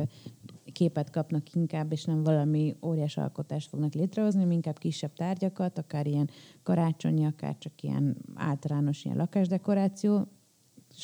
[0.79, 6.31] képet kapnak inkább, és nem valami óriás alkotást fognak létrehozni, inkább kisebb tárgyakat, akár ilyen
[6.63, 10.29] karácsonyi, akár csak ilyen általános ilyen lakásdekoráció,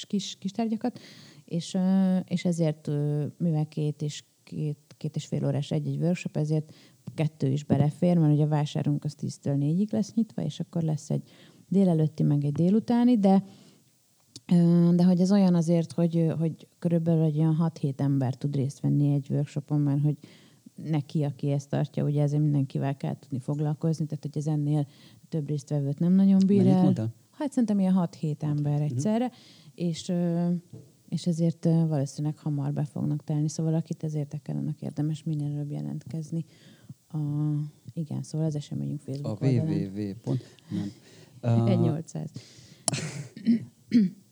[0.06, 0.98] kis, kis tárgyakat,
[1.44, 1.78] és,
[2.24, 2.90] és ezért,
[3.38, 6.74] mivel két és, két, két és fél órás egy-egy workshop, ezért
[7.14, 11.10] kettő is belefér, mert ugye a vásárunk az 10-től 4-ig lesz nyitva, és akkor lesz
[11.10, 11.22] egy
[11.68, 13.44] délelőtti, meg egy délutáni, de
[14.94, 19.14] de hogy ez olyan azért, hogy, hogy körülbelül egy olyan 6-7 ember tud részt venni
[19.14, 20.16] egy workshopon, mert hogy
[20.74, 24.86] neki, aki ezt tartja, ugye ezért mindenkivel kell tudni foglalkozni, tehát hogy ez ennél
[25.28, 27.12] több résztvevőt nem nagyon bír el.
[27.30, 28.82] Hát szerintem ilyen 6-7 ember mhm.
[28.82, 29.88] egyszerre, uh-huh.
[29.88, 30.12] és,
[31.08, 35.70] és ezért valószínűleg hamar be fognak telni, szóval akit ez érdekel, annak érdemes minél előbb
[35.70, 36.44] jelentkezni.
[37.08, 37.18] A,
[37.92, 40.14] igen, szóval az eseményünk Facebook A www.
[40.70, 40.92] Nem.
[41.42, 42.30] Uh, 1800.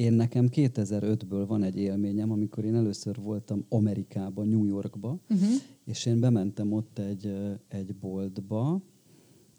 [0.00, 5.48] Én nekem 2005-ből van egy élményem, amikor én először voltam Amerikában, New Yorkba, uh-huh.
[5.84, 7.34] és én bementem ott egy,
[7.68, 8.82] egy boltba,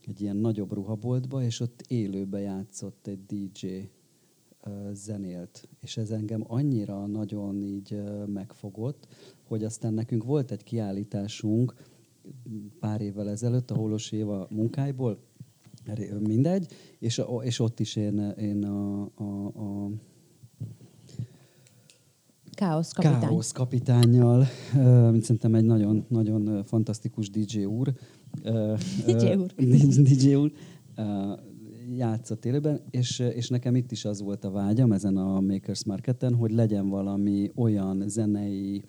[0.08, 3.68] egy ilyen nagyobb ruhaboltba, és ott élőbe játszott egy DJ
[4.94, 9.08] zenélt, és ez engem annyira nagyon így megfogott,
[9.48, 11.74] hogy aztán nekünk volt egy kiállításunk
[12.80, 15.18] pár évvel ezelőtt a Holos Éva munkáiból,
[16.20, 19.91] mindegy, és, és ott is én, én a, a, a
[22.62, 23.20] Káosz kapitány.
[23.20, 24.48] Káosz kapitányjal, uh,
[25.20, 27.94] szerintem egy nagyon, nagyon fantasztikus DJ úr.
[29.06, 29.54] DJ úr.
[30.10, 30.52] DJ úr.
[31.96, 36.36] Játszott élőben, és, és nekem itt is az volt a vágyam ezen a Makers Marketen,
[36.36, 38.84] hogy legyen valami olyan zenei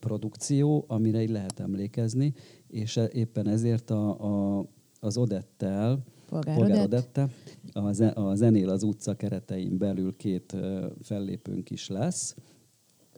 [0.00, 2.34] produkció, amire így lehet emlékezni,
[2.68, 4.20] és e, éppen ezért a,
[4.58, 4.66] a,
[5.00, 7.28] az Odettel, Polgár, Polgár Odette,
[7.72, 10.56] a, a Zenél az utca keretein belül két
[11.02, 12.34] fellépőnk is lesz,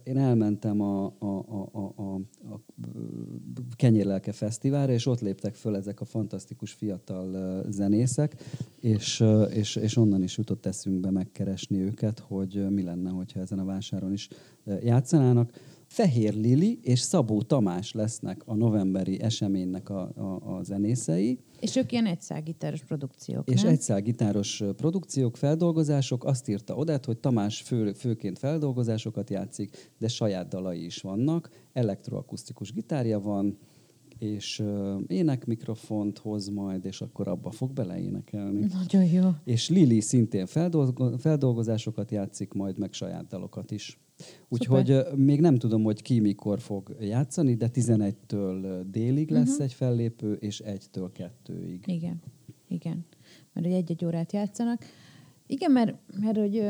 [0.04, 2.14] én elmentem a, a, a, a, a,
[2.50, 2.60] a
[3.76, 8.36] Kenyérlelke Fesztiválra, és ott léptek föl ezek a fantasztikus fiatal zenészek,
[8.80, 13.64] és, és, és onnan is jutott eszünkbe megkeresni őket, hogy mi lenne, hogyha ezen a
[13.64, 14.28] vásáron is
[14.82, 15.50] játszanának.
[15.94, 21.38] Fehér Lili és Szabó Tamás lesznek a novemberi eseménynek a, a, a zenészei.
[21.60, 23.72] És ők ilyen egyszálgitáros produkciók, És nem?
[23.72, 26.24] egyszálgitáros produkciók, feldolgozások.
[26.24, 31.50] Azt írta Odett, hogy Tamás fő, főként feldolgozásokat játszik, de saját dalai is vannak.
[31.72, 33.58] Elektroakusztikus gitárja van,
[34.18, 38.66] és uh, énekmikrofont hoz majd, és akkor abba fog beleénekelni.
[38.72, 39.30] Nagyon jó.
[39.44, 43.98] És Lili szintén feldolgo- feldolgozásokat játszik, majd meg saját dalokat is.
[44.48, 45.14] Úgyhogy Szuper.
[45.14, 49.64] még nem tudom, hogy ki mikor fog játszani, de 11-től délig lesz uh-huh.
[49.64, 51.80] egy fellépő, és 1-től 2-ig.
[51.84, 52.22] Igen,
[52.68, 53.06] igen.
[53.52, 54.84] Mert hogy egy-egy órát játszanak.
[55.46, 56.62] Igen, mert, mert hogy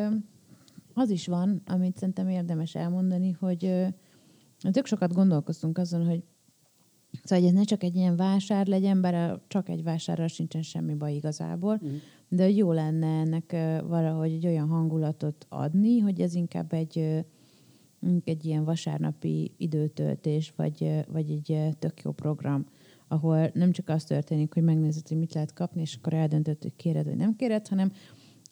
[0.95, 3.87] az is van, amit szerintem érdemes elmondani, hogy
[4.71, 6.23] tök sokat gondolkoztunk azon, hogy
[7.22, 10.94] Szóval, hogy ez ne csak egy ilyen vásár legyen, bár csak egy vásárral sincsen semmi
[10.94, 11.90] baj igazából, uh-huh.
[12.29, 17.24] de jó lenne ennek valahogy egy olyan hangulatot adni, hogy ez inkább egy
[18.24, 22.66] egy ilyen vasárnapi időtöltés, vagy, vagy egy tök jó program,
[23.09, 26.77] ahol nem csak az történik, hogy megnézed, hogy mit lehet kapni, és akkor eldöntöd, hogy
[26.77, 27.92] kéred, vagy nem kéred, hanem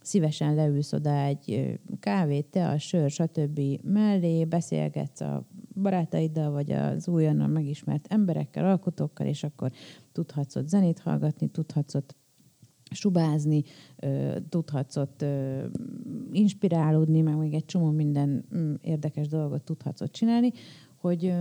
[0.02, 3.60] szívesen leülsz oda egy kávét, te, a sör, stb.
[3.82, 5.46] mellé, beszélgetsz a
[5.82, 9.72] barátaiddal, vagy az újonnan megismert emberekkel, alkotókkal, és akkor
[10.12, 12.16] tudhatsz ott zenét hallgatni, tudhatsz ott
[12.90, 13.62] subázni,
[14.48, 15.24] tudhatsz ott
[16.32, 20.52] inspirálódni, meg még egy csomó minden mm, érdekes dolgot tudhatsz ott csinálni,
[20.96, 21.32] hogy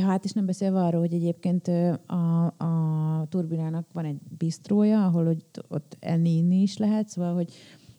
[0.00, 1.68] hát is nem beszélve arról, hogy egyébként
[2.06, 7.52] a, a turbinának van egy bistrója, ahol hogy ott enni inni is lehet, szóval, hogy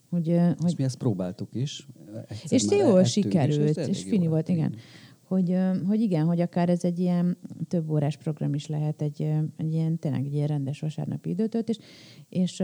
[0.09, 0.75] hogy, és hogy...
[0.77, 1.87] mi ezt próbáltuk is.
[2.47, 4.75] És jól sikerült, és, és fini volt, igen
[5.33, 9.21] hogy, hogy igen, hogy akár ez egy ilyen több órás program is lehet, egy,
[9.57, 11.79] egy ilyen tényleg egy ilyen rendes vasárnapi időtöltés,
[12.29, 12.63] és,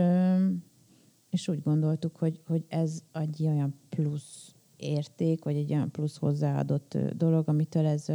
[1.30, 6.98] és úgy gondoltuk, hogy, hogy ez egy olyan plusz érték, vagy egy olyan plusz hozzáadott
[7.16, 8.06] dolog, amitől ez,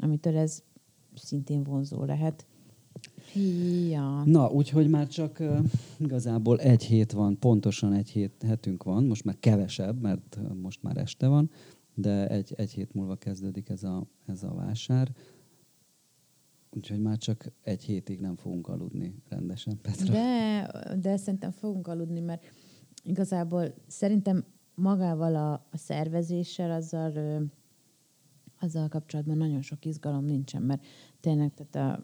[0.00, 0.62] amitől ez
[1.14, 2.46] szintén vonzó lehet.
[3.88, 4.22] Ja.
[4.24, 5.58] Na, úgyhogy már csak uh,
[5.98, 10.96] igazából egy hét van, pontosan egy hét, hetünk van, most már kevesebb, mert most már
[10.96, 11.50] este van,
[11.94, 15.12] de egy, egy hét múlva kezdődik ez a, ez a vásár.
[16.70, 20.12] Úgyhogy már csak egy hétig nem fogunk aludni rendesen, Petra.
[20.12, 22.42] De, de szerintem fogunk aludni, mert
[23.02, 27.12] igazából szerintem magával a, a szervezéssel azzal,
[28.60, 30.84] azzal kapcsolatban nagyon sok izgalom nincsen, mert
[31.20, 32.02] tényleg, tehát a,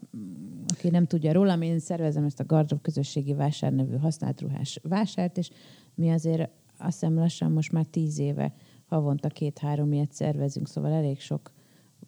[0.73, 5.37] aki nem tudja rólam, én szervezem ezt a Gardrop közösségi vásár nevű használt ruhás vásárt,
[5.37, 5.49] és
[5.95, 8.53] mi azért azt hiszem lassan most már tíz éve
[8.85, 11.51] havonta két-három ilyet szervezünk, szóval elég sok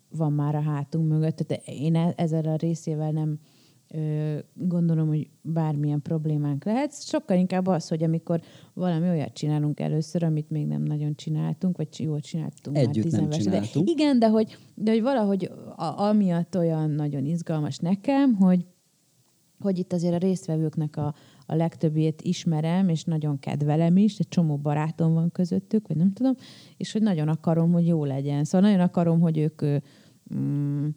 [0.10, 1.36] van már a hátunk mögött.
[1.36, 3.40] Tehát én e- ezzel a részével nem
[4.54, 7.06] gondolom, hogy bármilyen problémánk lehet.
[7.06, 8.42] Sokkal inkább az, hogy amikor
[8.74, 13.30] valami olyat csinálunk először, amit még nem nagyon csináltunk, vagy jól csináltunk Együtt már nem
[13.30, 13.86] csináltunk.
[13.86, 18.66] De, igen, de hogy, de hogy valahogy a, amiatt olyan nagyon izgalmas nekem, hogy
[19.60, 21.14] hogy itt azért a résztvevőknek a,
[21.46, 26.34] a legtöbbét ismerem, és nagyon kedvelem is, egy csomó barátom van közöttük, vagy nem tudom,
[26.78, 28.44] és hogy nagyon akarom, hogy jó legyen.
[28.44, 29.62] Szóval nagyon akarom, hogy ők
[30.36, 30.88] mm,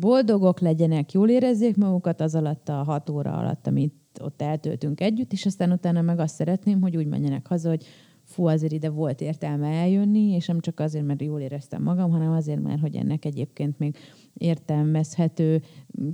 [0.00, 5.32] boldogok legyenek, jól érezzék magukat az alatt a hat óra alatt, amit ott eltöltünk együtt,
[5.32, 7.84] és aztán utána meg azt szeretném, hogy úgy menjenek haza, hogy
[8.24, 12.32] fú, azért ide volt értelme eljönni, és nem csak azért, mert jól éreztem magam, hanem
[12.32, 13.96] azért, mert hogy ennek egyébként még
[14.34, 15.62] értelmezhető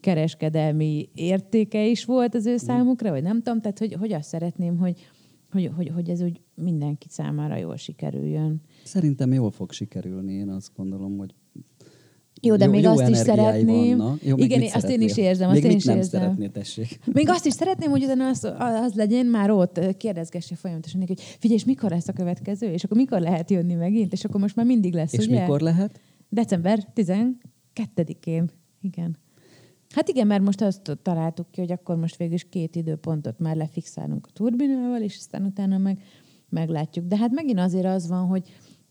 [0.01, 4.77] kereskedelmi értéke is volt az ő számukra, vagy nem tudom, tehát hogy, hogy azt szeretném,
[4.79, 5.01] hogy,
[5.51, 8.61] hogy, hogy, hogy ez úgy mindenki számára jól sikerüljön.
[8.85, 11.35] Szerintem jól fog sikerülni, én azt gondolom, hogy
[12.45, 13.97] Jó, de jó, még jó azt is szeretném.
[13.97, 14.23] Vannak.
[14.23, 15.25] Jó, Igen, azt én is szeretnél?
[15.31, 16.21] érzem, még azt én is nem érzem.
[16.21, 16.99] szeretnél, tessék.
[17.13, 21.23] Még azt is szeretném, hogy utána az, az legyen már ott, kérdezgesse folyamatosan, neki, hogy
[21.39, 24.57] figyelj, és mikor lesz a következő, és akkor mikor lehet jönni megint, és akkor most
[24.57, 25.41] már mindig lesz, És ugye?
[25.41, 26.01] mikor lehet?
[26.29, 28.51] December 12-én.
[28.81, 29.19] Igen.
[29.95, 33.57] Hát igen, mert most azt találtuk ki, hogy akkor most végül is két időpontot már
[33.57, 35.99] lefixálunk a turbinával, és aztán utána meg
[36.49, 37.07] meglátjuk.
[37.07, 38.43] De hát megint azért az van, hogy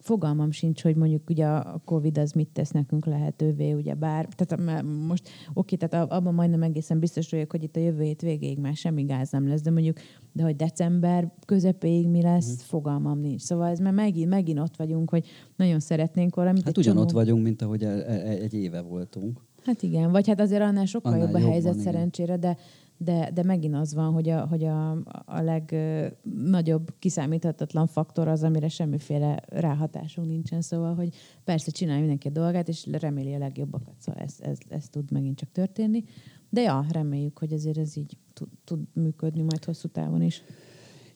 [0.04, 4.84] fogalmam sincs, hogy mondjuk ugye a Covid az mit tesz nekünk lehetővé, ugye bár, tehát
[5.08, 8.76] most oké, tehát abban majdnem egészen biztos vagyok, hogy itt a jövő hét végéig már
[8.76, 9.98] semmi gáz nem lesz, de mondjuk,
[10.32, 12.60] de hogy december közepéig mi lesz, Mhm.
[12.66, 13.42] fogalmam nincs.
[13.42, 16.64] Szóval ez már megint, megint ott vagyunk, hogy nagyon szeretnénk valamit.
[16.64, 19.40] Hát ugyanott csomó- vagyunk, mint ahogy e- e- egy éve voltunk.
[19.66, 21.84] Hát igen, vagy hát azért annál sokkal Annál jobb a helyzet igen.
[21.86, 22.58] szerencsére, de,
[23.04, 24.92] de, de megint az van, hogy a, hogy a,
[25.26, 32.32] a legnagyobb kiszámíthatatlan faktor az, amire semmiféle ráhatásunk nincsen, szóval, hogy persze csinálja mindenki a
[32.32, 36.04] dolgát, és reméli a legjobbakat, szóval ez, ez, ez tud megint csak történni.
[36.50, 40.44] De ja, reméljük, hogy azért ez így tud, tud működni majd hosszú távon is.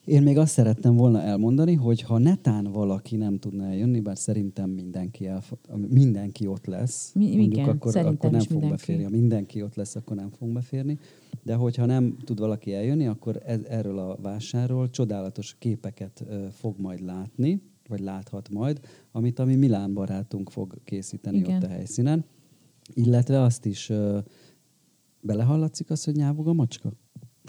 [0.07, 4.69] Én még azt szerettem volna elmondani, hogy ha netán valaki nem tudna eljönni, bár szerintem
[4.69, 8.69] mindenki, elfog, mindenki ott lesz, Mi- mondjuk igen, akkor, akkor nem fogunk mindenki.
[8.69, 9.03] beférni.
[9.03, 10.97] Ha mindenki ott lesz, akkor nem fogunk beférni.
[11.43, 16.79] De hogyha nem tud valaki eljönni, akkor ez, erről a vásárról csodálatos képeket ö, fog
[16.79, 18.79] majd látni, vagy láthat majd,
[19.11, 21.55] amit a mi Milán barátunk fog készíteni Igen.
[21.55, 22.25] ott a helyszínen.
[22.93, 24.17] Illetve azt is ö,
[25.21, 26.91] belehallatszik az, hogy nyávog a macska?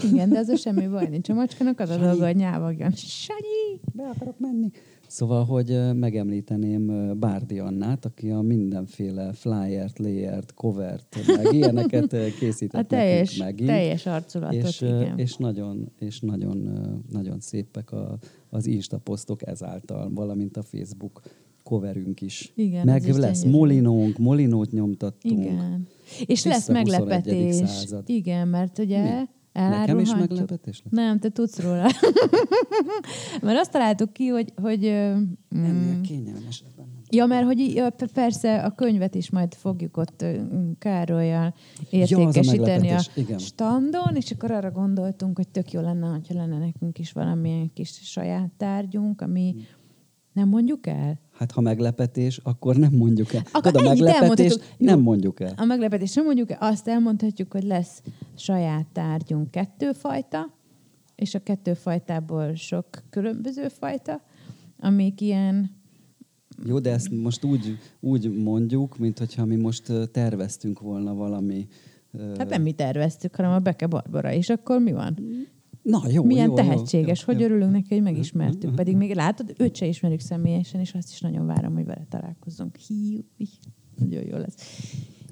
[0.02, 1.28] Igen, de ez semmi baj nincs.
[1.28, 2.90] A macskának az a dolga, hogy nyávagjon.
[2.90, 3.80] Sanyi!
[3.92, 4.70] be akarok menni.
[5.06, 12.86] Szóval, hogy megemlíteném Bárdi Annát, aki a mindenféle flyert, layert, covert, meg ilyeneket készített A
[12.86, 13.68] teljes, megint.
[13.68, 15.18] teljes arculatot, és, igen.
[15.18, 16.70] és nagyon, és nagyon,
[17.10, 18.18] nagyon szépek a,
[18.50, 21.22] az Insta posztok ezáltal, valamint a Facebook
[21.62, 22.52] coverünk is.
[22.54, 23.58] Igen, Meg is lesz gyönyörű.
[23.58, 25.40] molinónk, molinót nyomtattunk.
[25.44, 25.86] Igen.
[26.26, 26.86] És lesz 21.
[26.86, 27.54] meglepetés.
[27.54, 28.02] század.
[28.08, 29.28] Igen, mert ugye Mi?
[29.58, 30.82] Nekem is meglepetés?
[30.90, 31.82] Nem, te tudsz róla.
[33.42, 36.86] mert azt találtuk ki, hogy, hogy mm, Ennél kényelmesebben.
[37.10, 40.24] Ja, mert hogy ja, persze a könyvet is majd fogjuk ott
[40.78, 41.54] Károlyjal
[41.90, 46.34] Ja, az a értékesíteni a standon, és akkor arra gondoltunk, hogy tök jó lenne, ha
[46.34, 49.77] lenne nekünk is valamilyen kis saját tárgyunk, ami Hmm.
[50.38, 51.20] Nem mondjuk el?
[51.32, 53.42] Hát ha meglepetés, akkor nem mondjuk el.
[53.52, 54.42] Akkor Tudod, a.
[54.42, 54.54] Jó.
[54.78, 55.54] nem mondjuk el.
[55.56, 58.02] A meglepetés nem mondjuk, azt elmondhatjuk, hogy lesz
[58.36, 60.54] saját tárgyunk kettőfajta,
[61.14, 64.22] és a kettőfajtából sok különböző fajta,
[64.80, 65.70] amik ilyen
[66.64, 71.68] Jó, de ezt most úgy, úgy mondjuk, mint hogyha mi most terveztünk volna valami...
[72.38, 75.18] Hát nem mi terveztük, hanem a Beke Barbara, és akkor mi van?
[75.88, 77.46] Na, jó, Milyen jó, tehetséges, jó, hogy jó.
[77.46, 78.74] örülünk neki, hogy megismertük.
[78.74, 82.76] Pedig még látod, őt se ismerjük személyesen, és azt is nagyon várom, hogy vele találkozzunk.
[82.76, 83.24] Hí.
[83.98, 84.54] Nagyon jó lesz.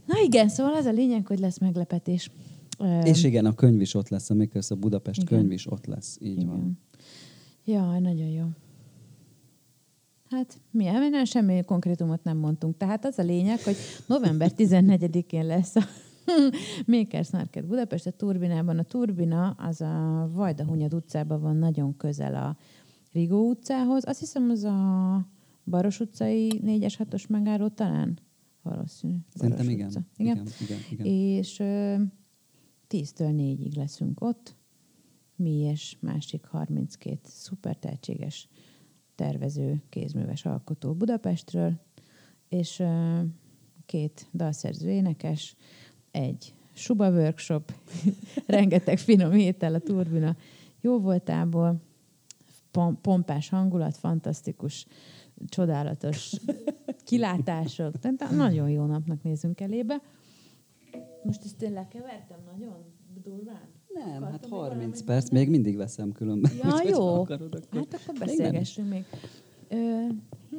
[0.07, 2.31] Na igen, szóval az a lényeg, hogy lesz meglepetés.
[3.05, 5.39] És igen, a könyv is ott lesz, a Makers a Budapest Igen.
[5.39, 6.19] könyv is ott lesz.
[6.21, 6.57] Így van.
[6.57, 6.79] igen.
[7.65, 8.45] Jaj, nagyon jó.
[10.31, 12.77] Hát mi nem semmi konkrétumot nem mondtunk.
[12.77, 15.83] Tehát az a lényeg, hogy november 14-én lesz a
[16.87, 18.79] Makers Market Budapest, a Turbinában.
[18.79, 22.57] A Turbina az a Vajdahunyad utcában van nagyon közel a
[23.13, 24.05] Rigó utcához.
[24.07, 25.29] Azt hiszem, az a
[25.65, 28.19] Baros utcai 4-es 6-os megálló talán?
[28.63, 29.17] Valószínű.
[29.35, 29.89] Szerintem Baros igen.
[29.89, 30.01] utca.
[30.17, 31.07] Igen, igen, igen.
[31.07, 31.95] És ö,
[32.89, 34.57] 10-től 4-ig leszünk ott.
[35.37, 38.49] Mi és másik 32 szuper tehetséges
[39.15, 41.81] tervező, kézműves alkotó Budapestről,
[42.49, 43.21] és ö,
[43.87, 45.57] két dalszerző énekes,
[46.17, 47.73] egy suba workshop,
[48.47, 50.37] rengeteg finom étel a turbina
[50.81, 51.77] jó voltából,
[52.71, 54.87] pom- pompás hangulat, fantasztikus,
[55.49, 56.33] csodálatos
[57.05, 57.99] kilátások.
[57.99, 60.03] Tehát nagyon jó napnak nézünk elébe.
[61.23, 62.75] Most ezt én lekevertem nagyon
[63.23, 63.69] durván?
[63.95, 66.53] Nem, hát Akartam még 30 valamit perc, még mindig veszem különben.
[66.63, 67.21] Ja, jó.
[67.21, 67.79] Akarod, akkor...
[67.79, 69.05] Hát akkor Még beszélgessünk még.
[69.69, 69.77] Ö,
[70.51, 70.57] Ö,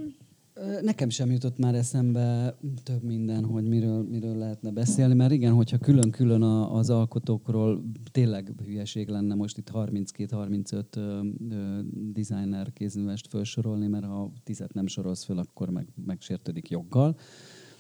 [0.82, 5.78] Nekem sem jutott már eszembe több minden, hogy miről, miről lehetne beszélni, mert igen, hogyha
[5.78, 11.80] külön-külön a, az alkotókról tényleg hülyeség lenne most itt 32-35 ö, ö,
[12.13, 17.15] designer kézművest felsorolni, mert ha tizet nem sorolsz föl, akkor meg, megsértődik joggal.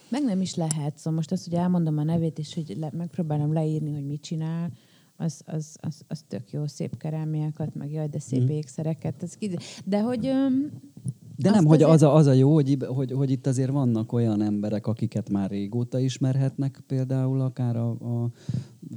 [0.09, 0.97] meg nem is lehet.
[0.97, 4.71] Szóval most azt, hogy elmondom a nevét, és hogy le, megpróbálom leírni, hogy mit csinál,
[5.15, 8.51] az, az, az, az tök jó, szép kerámiákat, meg jaj, de szép Mhm.
[8.51, 9.23] ékszereket.
[9.23, 9.37] Ez.
[9.85, 10.25] De hogy...
[10.25, 10.71] Öm,
[11.39, 14.11] De nem, hogy azért- az a, az a jó, hogy, hogy, hogy itt azért vannak
[14.13, 18.29] olyan emberek, akiket már régóta ismerhetnek, például akár a, a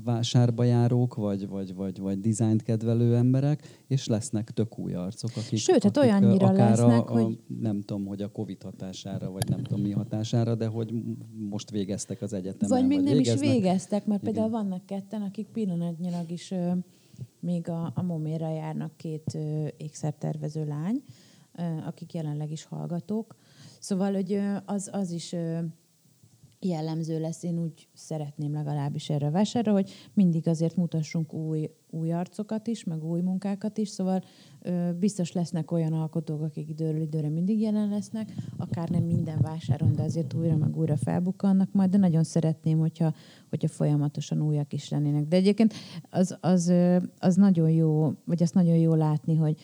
[0.04, 5.58] vásárba járók, vagy, vagy, vagy, vagy dizájnt kedvelő emberek, és lesznek tök új arcok, akik,
[5.58, 9.30] Sőt, hát akik olyannyira akár lesznek, a, a, hogy- nem tudom, hogy a Covid hatására,
[9.30, 10.94] vagy nem tudom mi hatására, de hogy
[11.50, 12.78] most végeztek az egyetemen.
[12.78, 13.44] vagy még nem végeznek.
[13.44, 14.34] is végeztek, mert Igen.
[14.34, 16.70] például vannak ketten, akik pillanatnyilag is ö,
[17.40, 21.02] még a, a Moméra járnak két ö, ékszertervező lány,
[21.86, 23.36] akik jelenleg is hallgatók.
[23.78, 25.34] Szóval, hogy az, az is
[26.60, 32.12] jellemző lesz, én úgy szeretném legalábbis erre a vásárra, hogy mindig azért mutassunk új, új
[32.12, 34.22] arcokat is, meg új munkákat is, szóval
[34.98, 40.02] biztos lesznek olyan alkotók, akik időről időre mindig jelen lesznek, akár nem minden vásáron, de
[40.02, 43.14] azért újra meg újra felbukkannak majd, de nagyon szeretném, hogyha,
[43.48, 45.26] hogyha folyamatosan újak is lennének.
[45.26, 45.74] De egyébként
[46.10, 46.72] az, az,
[47.18, 49.56] az nagyon jó, vagy azt nagyon jó látni, hogy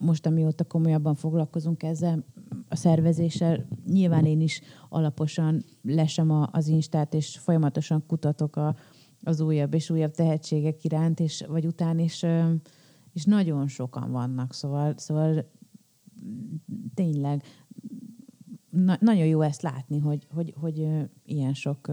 [0.00, 2.24] most, amióta komolyabban foglalkozunk ezzel,
[2.68, 8.76] a szervezéssel, nyilván én is alaposan lesem a, az Instát, és folyamatosan kutatok a,
[9.22, 12.26] az újabb és újabb tehetségek iránt, és, vagy után, és,
[13.12, 15.50] és nagyon sokan vannak, szóval, szóval
[16.94, 17.42] tényleg
[18.70, 20.88] na, nagyon jó ezt látni, hogy, hogy, hogy
[21.24, 21.92] ilyen sok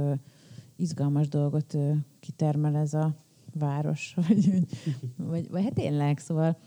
[0.76, 1.78] izgalmas dolgot
[2.20, 3.16] kitermel ez a
[3.54, 4.66] város, vagy, vagy,
[5.16, 6.58] vagy, vagy hát tényleg, szóval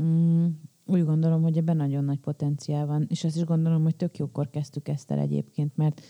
[0.00, 0.46] mm,
[0.86, 4.50] úgy gondolom, hogy ebben nagyon nagy potenciál van, és azt is gondolom, hogy tök jókor
[4.50, 6.00] kezdtük ezt el egyébként, mert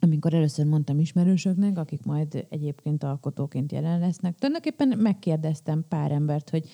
[0.00, 6.68] amikor először mondtam ismerősöknek, akik majd egyébként alkotóként jelen lesznek, tulajdonképpen megkérdeztem pár embert, hogy,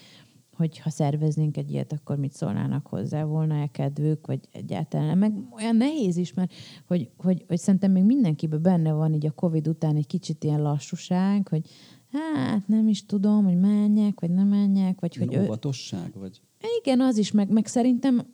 [0.57, 5.19] hogy ha szerveznénk egy ilyet, akkor mit szólnának hozzá, volna-e kedvük, vagy egyáltalán.
[5.19, 6.53] Meg olyan nehéz is, mert
[6.87, 10.63] hogy, hogy, hogy szerintem még mindenkiben benne van így a Covid után egy kicsit ilyen
[10.63, 11.69] lassúság, hogy
[12.11, 15.31] hát nem is tudom, hogy menjek, vagy nem menjek, vagy hogy...
[15.31, 16.41] Ilyen ő- óvatosság, vagy...
[16.81, 18.27] igen, az is, meg, meg szerintem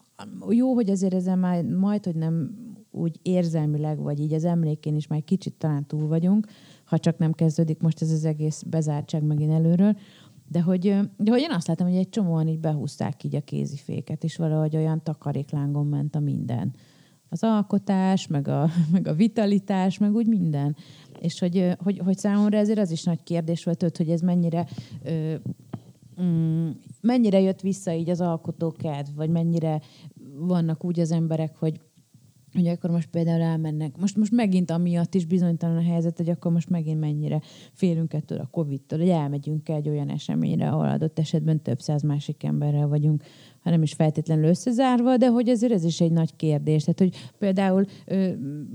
[0.49, 2.51] jó, hogy azért ezen már majd, hogy nem
[2.91, 6.47] úgy érzelmileg, vagy így az emlékén is már kicsit talán túl vagyunk,
[6.85, 9.97] ha csak nem kezdődik most ez az egész bezártság megint előről,
[10.49, 14.25] de hogy, de hogy én azt látom, hogy egy csomóan így behúzták így a kéziféket,
[14.25, 16.75] és valahogy olyan takaréklángon ment a minden.
[17.29, 20.77] Az alkotás, meg a, meg a vitalitás, meg úgy minden.
[21.21, 24.67] És hogy, hogy, hogy számomra ezért az is nagy kérdés volt, hogy ez mennyire
[25.05, 25.35] ö,
[26.23, 29.81] mm, mennyire jött vissza így az alkotókedv, vagy mennyire
[30.39, 31.81] vannak úgy az emberek, hogy
[32.53, 33.97] hogy akkor most például elmennek.
[34.01, 37.41] Most, most megint amiatt is bizonytalan a helyzet, hogy akkor most megint mennyire
[37.73, 42.43] félünk ettől a Covid-tól, hogy elmegyünk egy olyan eseményre, ahol adott esetben több száz másik
[42.45, 43.23] emberrel vagyunk,
[43.61, 46.85] ha nem is feltétlenül összezárva, de hogy ezért ez is egy nagy kérdés.
[46.85, 47.85] Tehát, hogy például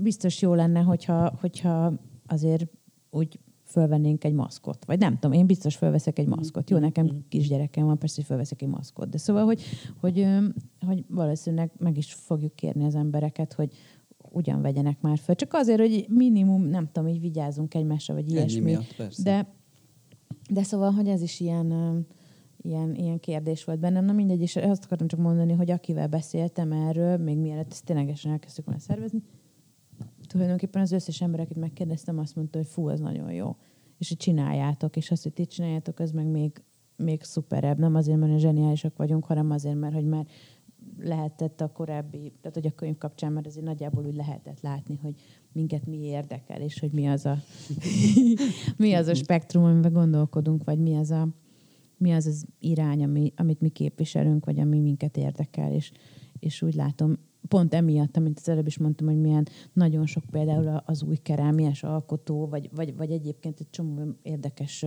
[0.02, 1.92] biztos jó lenne, hogyha, hogyha
[2.26, 2.66] azért
[3.10, 4.84] úgy fölvennénk egy maszkot.
[4.84, 6.70] Vagy nem tudom, én biztos fölveszek egy maszkot.
[6.70, 9.08] Jó, nekem kisgyerekem van, persze, hogy fölveszek egy maszkot.
[9.08, 9.62] De szóval, hogy,
[10.00, 10.26] hogy,
[10.86, 13.72] hogy valószínűleg meg is fogjuk kérni az embereket, hogy
[14.30, 15.34] ugyan vegyenek már föl.
[15.34, 18.60] Csak azért, hogy minimum, nem tudom, így vigyázunk egymásra, vagy ilyesmi.
[18.60, 19.22] miatt, persze.
[19.22, 19.54] De,
[20.50, 21.72] de szóval, hogy ez is ilyen,
[22.62, 24.04] ilyen, ilyen kérdés volt bennem.
[24.04, 28.32] Na mindegy, és azt akartam csak mondani, hogy akivel beszéltem erről, még mielőtt ezt ténylegesen
[28.32, 29.22] elkezdtük volna szervezni,
[30.36, 33.56] tulajdonképpen az összes ember, akit megkérdeztem, azt mondta, hogy fú, ez nagyon jó.
[33.98, 36.62] És hogy csináljátok, és azt, hogy ti csináljátok, az meg még,
[36.96, 37.78] még szuperebb.
[37.78, 40.26] Nem azért, mert zseniálisak vagyunk, hanem azért, mert hogy már
[40.98, 45.14] lehetett a korábbi, tehát hogy a könyv kapcsán már azért nagyjából úgy lehetett látni, hogy
[45.52, 47.36] minket mi érdekel, és hogy mi az a,
[48.76, 51.28] mi az a spektrum, amiben gondolkodunk, vagy mi az a,
[51.96, 55.92] mi az az irány, ami, amit mi képviselünk, vagy ami minket érdekel, és,
[56.38, 57.18] és úgy látom,
[57.48, 61.82] pont emiatt, amit az előbb is mondtam, hogy milyen nagyon sok például az új kerámiás
[61.82, 64.84] alkotó, vagy, vagy, vagy egyébként egy csomó érdekes,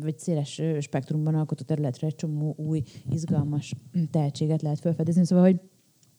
[0.00, 3.74] vagy széles spektrumban alkotó területre egy csomó új, izgalmas
[4.10, 5.24] tehetséget lehet felfedezni.
[5.24, 5.60] Szóval, hogy,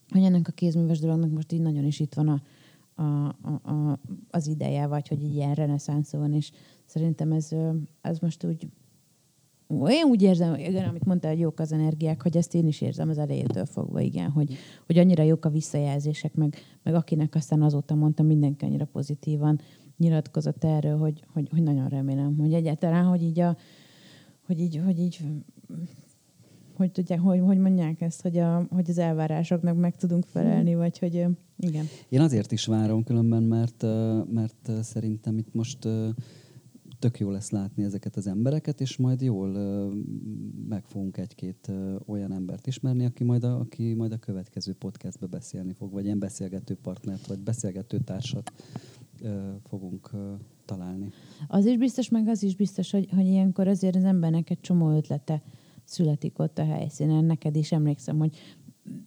[0.09, 2.41] hogy ennek a kézműves dolognak most így nagyon is itt van a,
[2.95, 3.27] a,
[3.71, 3.99] a,
[4.29, 6.51] az ideje, vagy hogy egy ilyen reneszánsz van, és
[6.85, 7.49] szerintem ez,
[8.01, 8.67] ez most úgy
[9.81, 13.09] én úgy érzem, igen, amit mondta, hogy jók az energiák, hogy ezt én is érzem
[13.09, 14.55] az elejétől fogva, igen, hogy,
[14.85, 19.59] hogy annyira jók a visszajelzések, meg, meg akinek aztán azóta mondta, mindenki annyira pozitívan
[19.97, 23.57] nyilatkozott erről, hogy, hogy, hogy nagyon remélem, hogy egyáltalán, hogy így a,
[24.45, 25.19] hogy így, hogy így
[26.73, 30.99] hogy tudják, hogy, hogy mondják ezt, hogy, a, hogy az elvárásoknak meg tudunk felelni, vagy
[30.99, 31.25] hogy
[31.57, 31.85] igen.
[32.09, 33.85] Én azért is várom különben, mert,
[34.31, 35.87] mert szerintem itt most
[37.03, 39.49] tök jó lesz látni ezeket az embereket, és majd jól
[40.69, 41.71] meg fogunk egy-két
[42.05, 46.19] olyan embert ismerni, aki majd, a, aki majd a következő podcastbe beszélni fog, vagy ilyen
[46.19, 48.53] beszélgető partnert, vagy beszélgető társat
[49.67, 50.11] fogunk
[50.65, 51.09] találni.
[51.47, 54.95] Az is biztos, meg az is biztos, hogy, hogy ilyenkor azért az embernek egy csomó
[54.95, 55.43] ötlete
[55.83, 57.25] születik ott a helyszínen.
[57.25, 58.37] Neked is emlékszem, hogy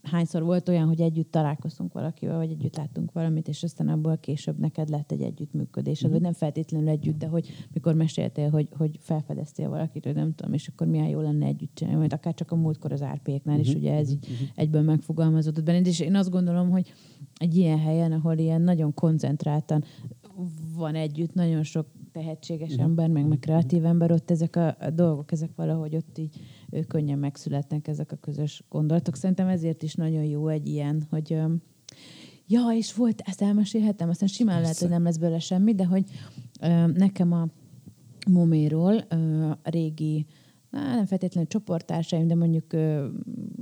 [0.02, 4.58] hányszor volt olyan, hogy együtt találkoztunk valakivel, vagy együtt láttunk valamit, és aztán abból később
[4.58, 6.12] neked lett egy együttműködés, mm-hmm.
[6.12, 10.52] vagy nem feltétlenül együtt, de hogy mikor meséltél, hogy, hogy felfedeztél valakit, hogy nem tudom,
[10.52, 13.68] és akkor milyen jó lenne együtt csinálni, majd akár csak a múltkor az árpéknál is,
[13.68, 13.78] mhm.
[13.78, 14.44] ugye ez így mm-hmm.
[14.54, 16.92] egyből megfogalmazódott benned, és én azt gondolom, hogy
[17.34, 19.84] egy ilyen helyen, ahol ilyen nagyon koncentráltan
[20.76, 25.32] van együtt nagyon sok tehetséges ember, meg, meg kreatív ember, ott ezek a, a dolgok,
[25.32, 26.40] ezek valahogy ott így
[26.88, 29.16] könnyen megszületnek ezek a közös gondolatok.
[29.16, 31.30] Szerintem ezért is nagyon jó egy ilyen, hogy
[32.46, 34.62] ja, és volt, ezt elmesélhetem, aztán simán Persze.
[34.68, 36.04] lehet, hogy nem lesz belőle semmi, de hogy
[36.94, 37.48] nekem a
[38.30, 38.96] Moméról
[39.62, 40.26] a régi
[40.70, 43.06] nem feltétlenül csoporttársaim, de mondjuk ö,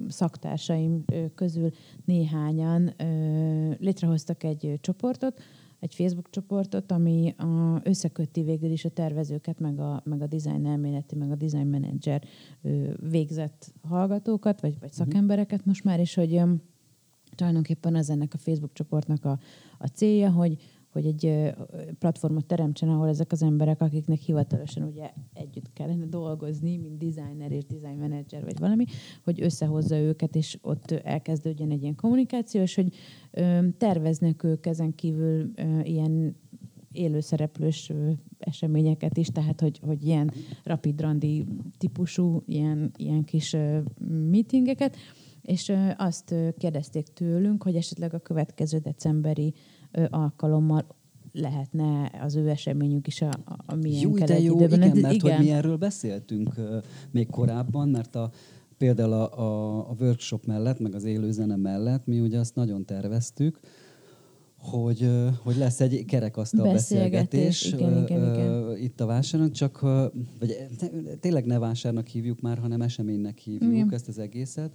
[0.08, 1.70] szaktársaim ö, közül
[2.04, 5.42] néhányan ö, létrehoztak egy ö, csoportot,
[5.84, 10.66] egy Facebook csoportot, ami a, összekötti végül is a tervezőket, meg a, meg a design
[10.66, 12.22] elméleti, meg a design manager
[13.10, 14.98] végzett hallgatókat, vagy, vagy mhm.
[14.98, 16.40] szakembereket most már, és hogy
[17.34, 19.38] tulajdonképpen az ennek a Facebook csoportnak a,
[19.78, 20.56] a célja, hogy,
[20.94, 21.54] hogy egy
[21.98, 27.64] platformot teremtsen, ahol ezek az emberek, akiknek hivatalosan ugye együtt kellene dolgozni, mint designer és
[27.64, 28.84] design manager vagy valami,
[29.24, 32.94] hogy összehozza őket, és ott elkezdődjön egy ilyen kommunikáció, és hogy
[33.78, 35.50] terveznek ők ezen kívül
[35.82, 36.36] ilyen
[36.92, 37.92] élőszereplős
[38.38, 40.30] eseményeket is, tehát hogy, hogy ilyen
[40.64, 41.46] rapid randi
[41.78, 43.56] típusú ilyen, ilyen kis
[44.30, 44.96] meetingeket,
[45.42, 49.54] és azt kérdezték tőlünk, hogy esetleg a következő decemberi
[50.10, 50.86] alkalommal
[51.32, 53.30] lehetne az ő eseményük is a,
[53.66, 54.82] a milyen jó, de jó, időben.
[54.82, 55.36] Igen, mert igen.
[55.36, 56.54] hogy mi erről beszéltünk
[57.10, 58.30] még korábban, mert a,
[58.78, 63.60] például a, a, a workshop mellett, meg az élőzene mellett mi ugye azt nagyon terveztük,
[64.58, 65.10] hogy,
[65.42, 68.76] hogy lesz egy kerekasztal beszélgetés, beszélgetés igen, igen, igen.
[68.76, 69.80] itt a vásáron, csak
[70.40, 70.66] vagy
[71.20, 73.92] tényleg ne vásárnak hívjuk már, hanem eseménynek hívjuk igen.
[73.92, 74.70] ezt az egészet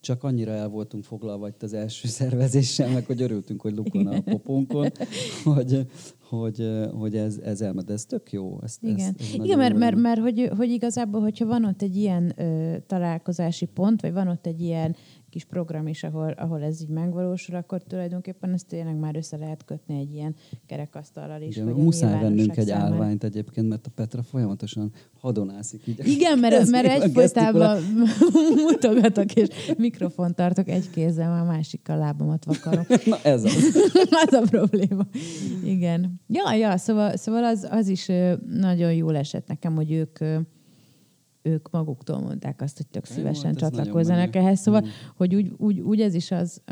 [0.00, 4.20] csak annyira el voltunk foglalva itt az első szervezéssel, meg hogy örültünk, hogy lukon a
[4.20, 4.92] popónkon,
[5.44, 5.86] hogy,
[6.28, 6.68] hogy,
[6.98, 7.90] hogy ez, ez elmed.
[7.90, 8.58] Ez tök jó.
[8.62, 11.96] Ezt, Igen, ezt, ez Igen mert, mert, mert hogy, hogy igazából, hogyha van ott egy
[11.96, 14.96] ilyen ö, találkozási pont, vagy van ott egy ilyen
[15.30, 19.64] kis program is, ahol, ahol ez így megvalósul, akkor tulajdonképpen ezt tényleg már össze lehet
[19.64, 20.34] kötni egy ilyen
[20.66, 21.56] kerekasztallal is.
[21.56, 22.92] Igen, muszáj vennünk egy számára.
[22.94, 25.86] állványt egyébként, mert a Petra folyamatosan hadonászik.
[25.86, 27.82] Így Igen, mert, mert egyfolytában
[28.68, 32.84] mutogatok, és mikrofon tartok egy kézzel, a másikkal lábamat vakarom.
[33.04, 33.92] Na ez az.
[34.26, 35.06] ez a probléma.
[35.64, 36.20] Igen.
[36.26, 38.06] Ja, ja, szóval, szóval az, az is
[38.50, 40.18] nagyon jól esett nekem, hogy ők
[41.42, 44.60] ők maguktól mondták azt, hogy tök szívesen Jó, hát csatlakozzanak ehhez.
[44.60, 44.88] Szóval, mm.
[45.16, 46.62] hogy úgy, úgy, úgy ez is az,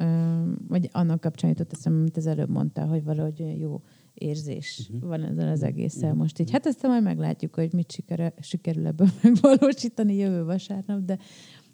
[0.68, 3.80] vagy annak kapcsán jutott eszembe, amit az előbb mondta, hogy valahogy jó
[4.14, 5.08] érzés uh-huh.
[5.08, 6.18] van ezzel az egésszel uh-huh.
[6.18, 6.50] most így.
[6.50, 11.18] Hát ezt majd meglátjuk, hogy mit sikere, sikerül ebből megvalósítani jövő vasárnap, de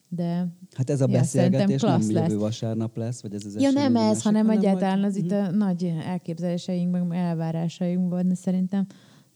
[0.09, 2.33] de Hát ez a ja, beszélgetés nem jövő lesz.
[2.33, 6.93] vasárnap lesz, vagy ez az Ja nem ez, hanem egyáltalán az itt a nagy elképzeléseink,
[6.93, 8.87] meg elvárásainkban, de szerintem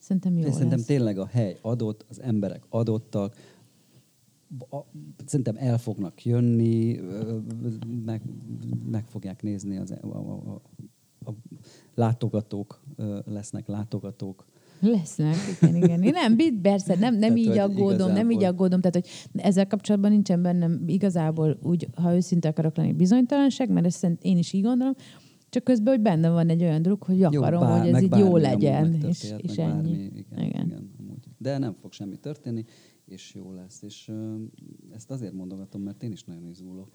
[0.09, 0.87] Szerintem jó Szerintem lesz.
[0.87, 3.35] tényleg a hely adott, az emberek adottak,
[4.71, 4.77] a,
[5.27, 7.01] szerintem el fognak jönni,
[8.05, 8.23] meg,
[8.91, 10.61] meg fogják nézni az, a, a, a,
[11.31, 11.35] a
[11.95, 12.81] látogatók,
[13.25, 14.45] lesznek látogatók.
[14.81, 16.03] Lesznek, igen, igen.
[16.03, 18.13] Én nem, persze, nem, nem tehát, így aggódom, igazából...
[18.13, 19.09] nem így aggódom, tehát hogy
[19.43, 24.53] ezzel kapcsolatban nincsen bennem igazából úgy, ha őszinte akarok lenni, bizonytalanság, mert ezt én is
[24.53, 24.95] így gondolom,
[25.51, 28.17] csak közben, hogy benne van egy olyan druk, hogy akarom, jó, bár, hogy ez így
[28.17, 29.05] jó legyen.
[29.09, 29.73] És, és ennyi.
[29.73, 30.67] Bármi, igen, igen.
[30.67, 31.29] igen amúgy.
[31.39, 32.65] De nem fog semmi történni,
[33.05, 33.83] és jó lesz.
[33.83, 34.11] És
[34.95, 36.89] ezt azért mondogatom, mert én is nagyon izgulok.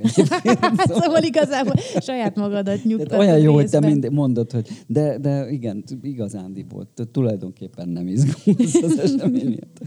[0.88, 3.20] szóval igazából saját magadat nyugtat.
[3.20, 9.00] Olyan jó, hogy te mind mondod, hogy de, de igen, igazándiból, tulajdonképpen nem izgulsz az
[9.06, 9.82] eseményért.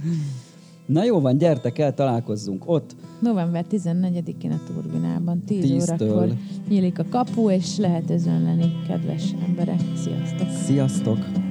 [0.87, 2.97] Na jó van, gyertek el, találkozzunk ott.
[3.21, 6.33] November 14-én a Turbinában, 10 10 órakor
[6.69, 9.81] nyílik a kapu, és lehet özönleni, kedves emberek.
[9.97, 10.49] Sziasztok!
[10.65, 11.46] Sziasztok!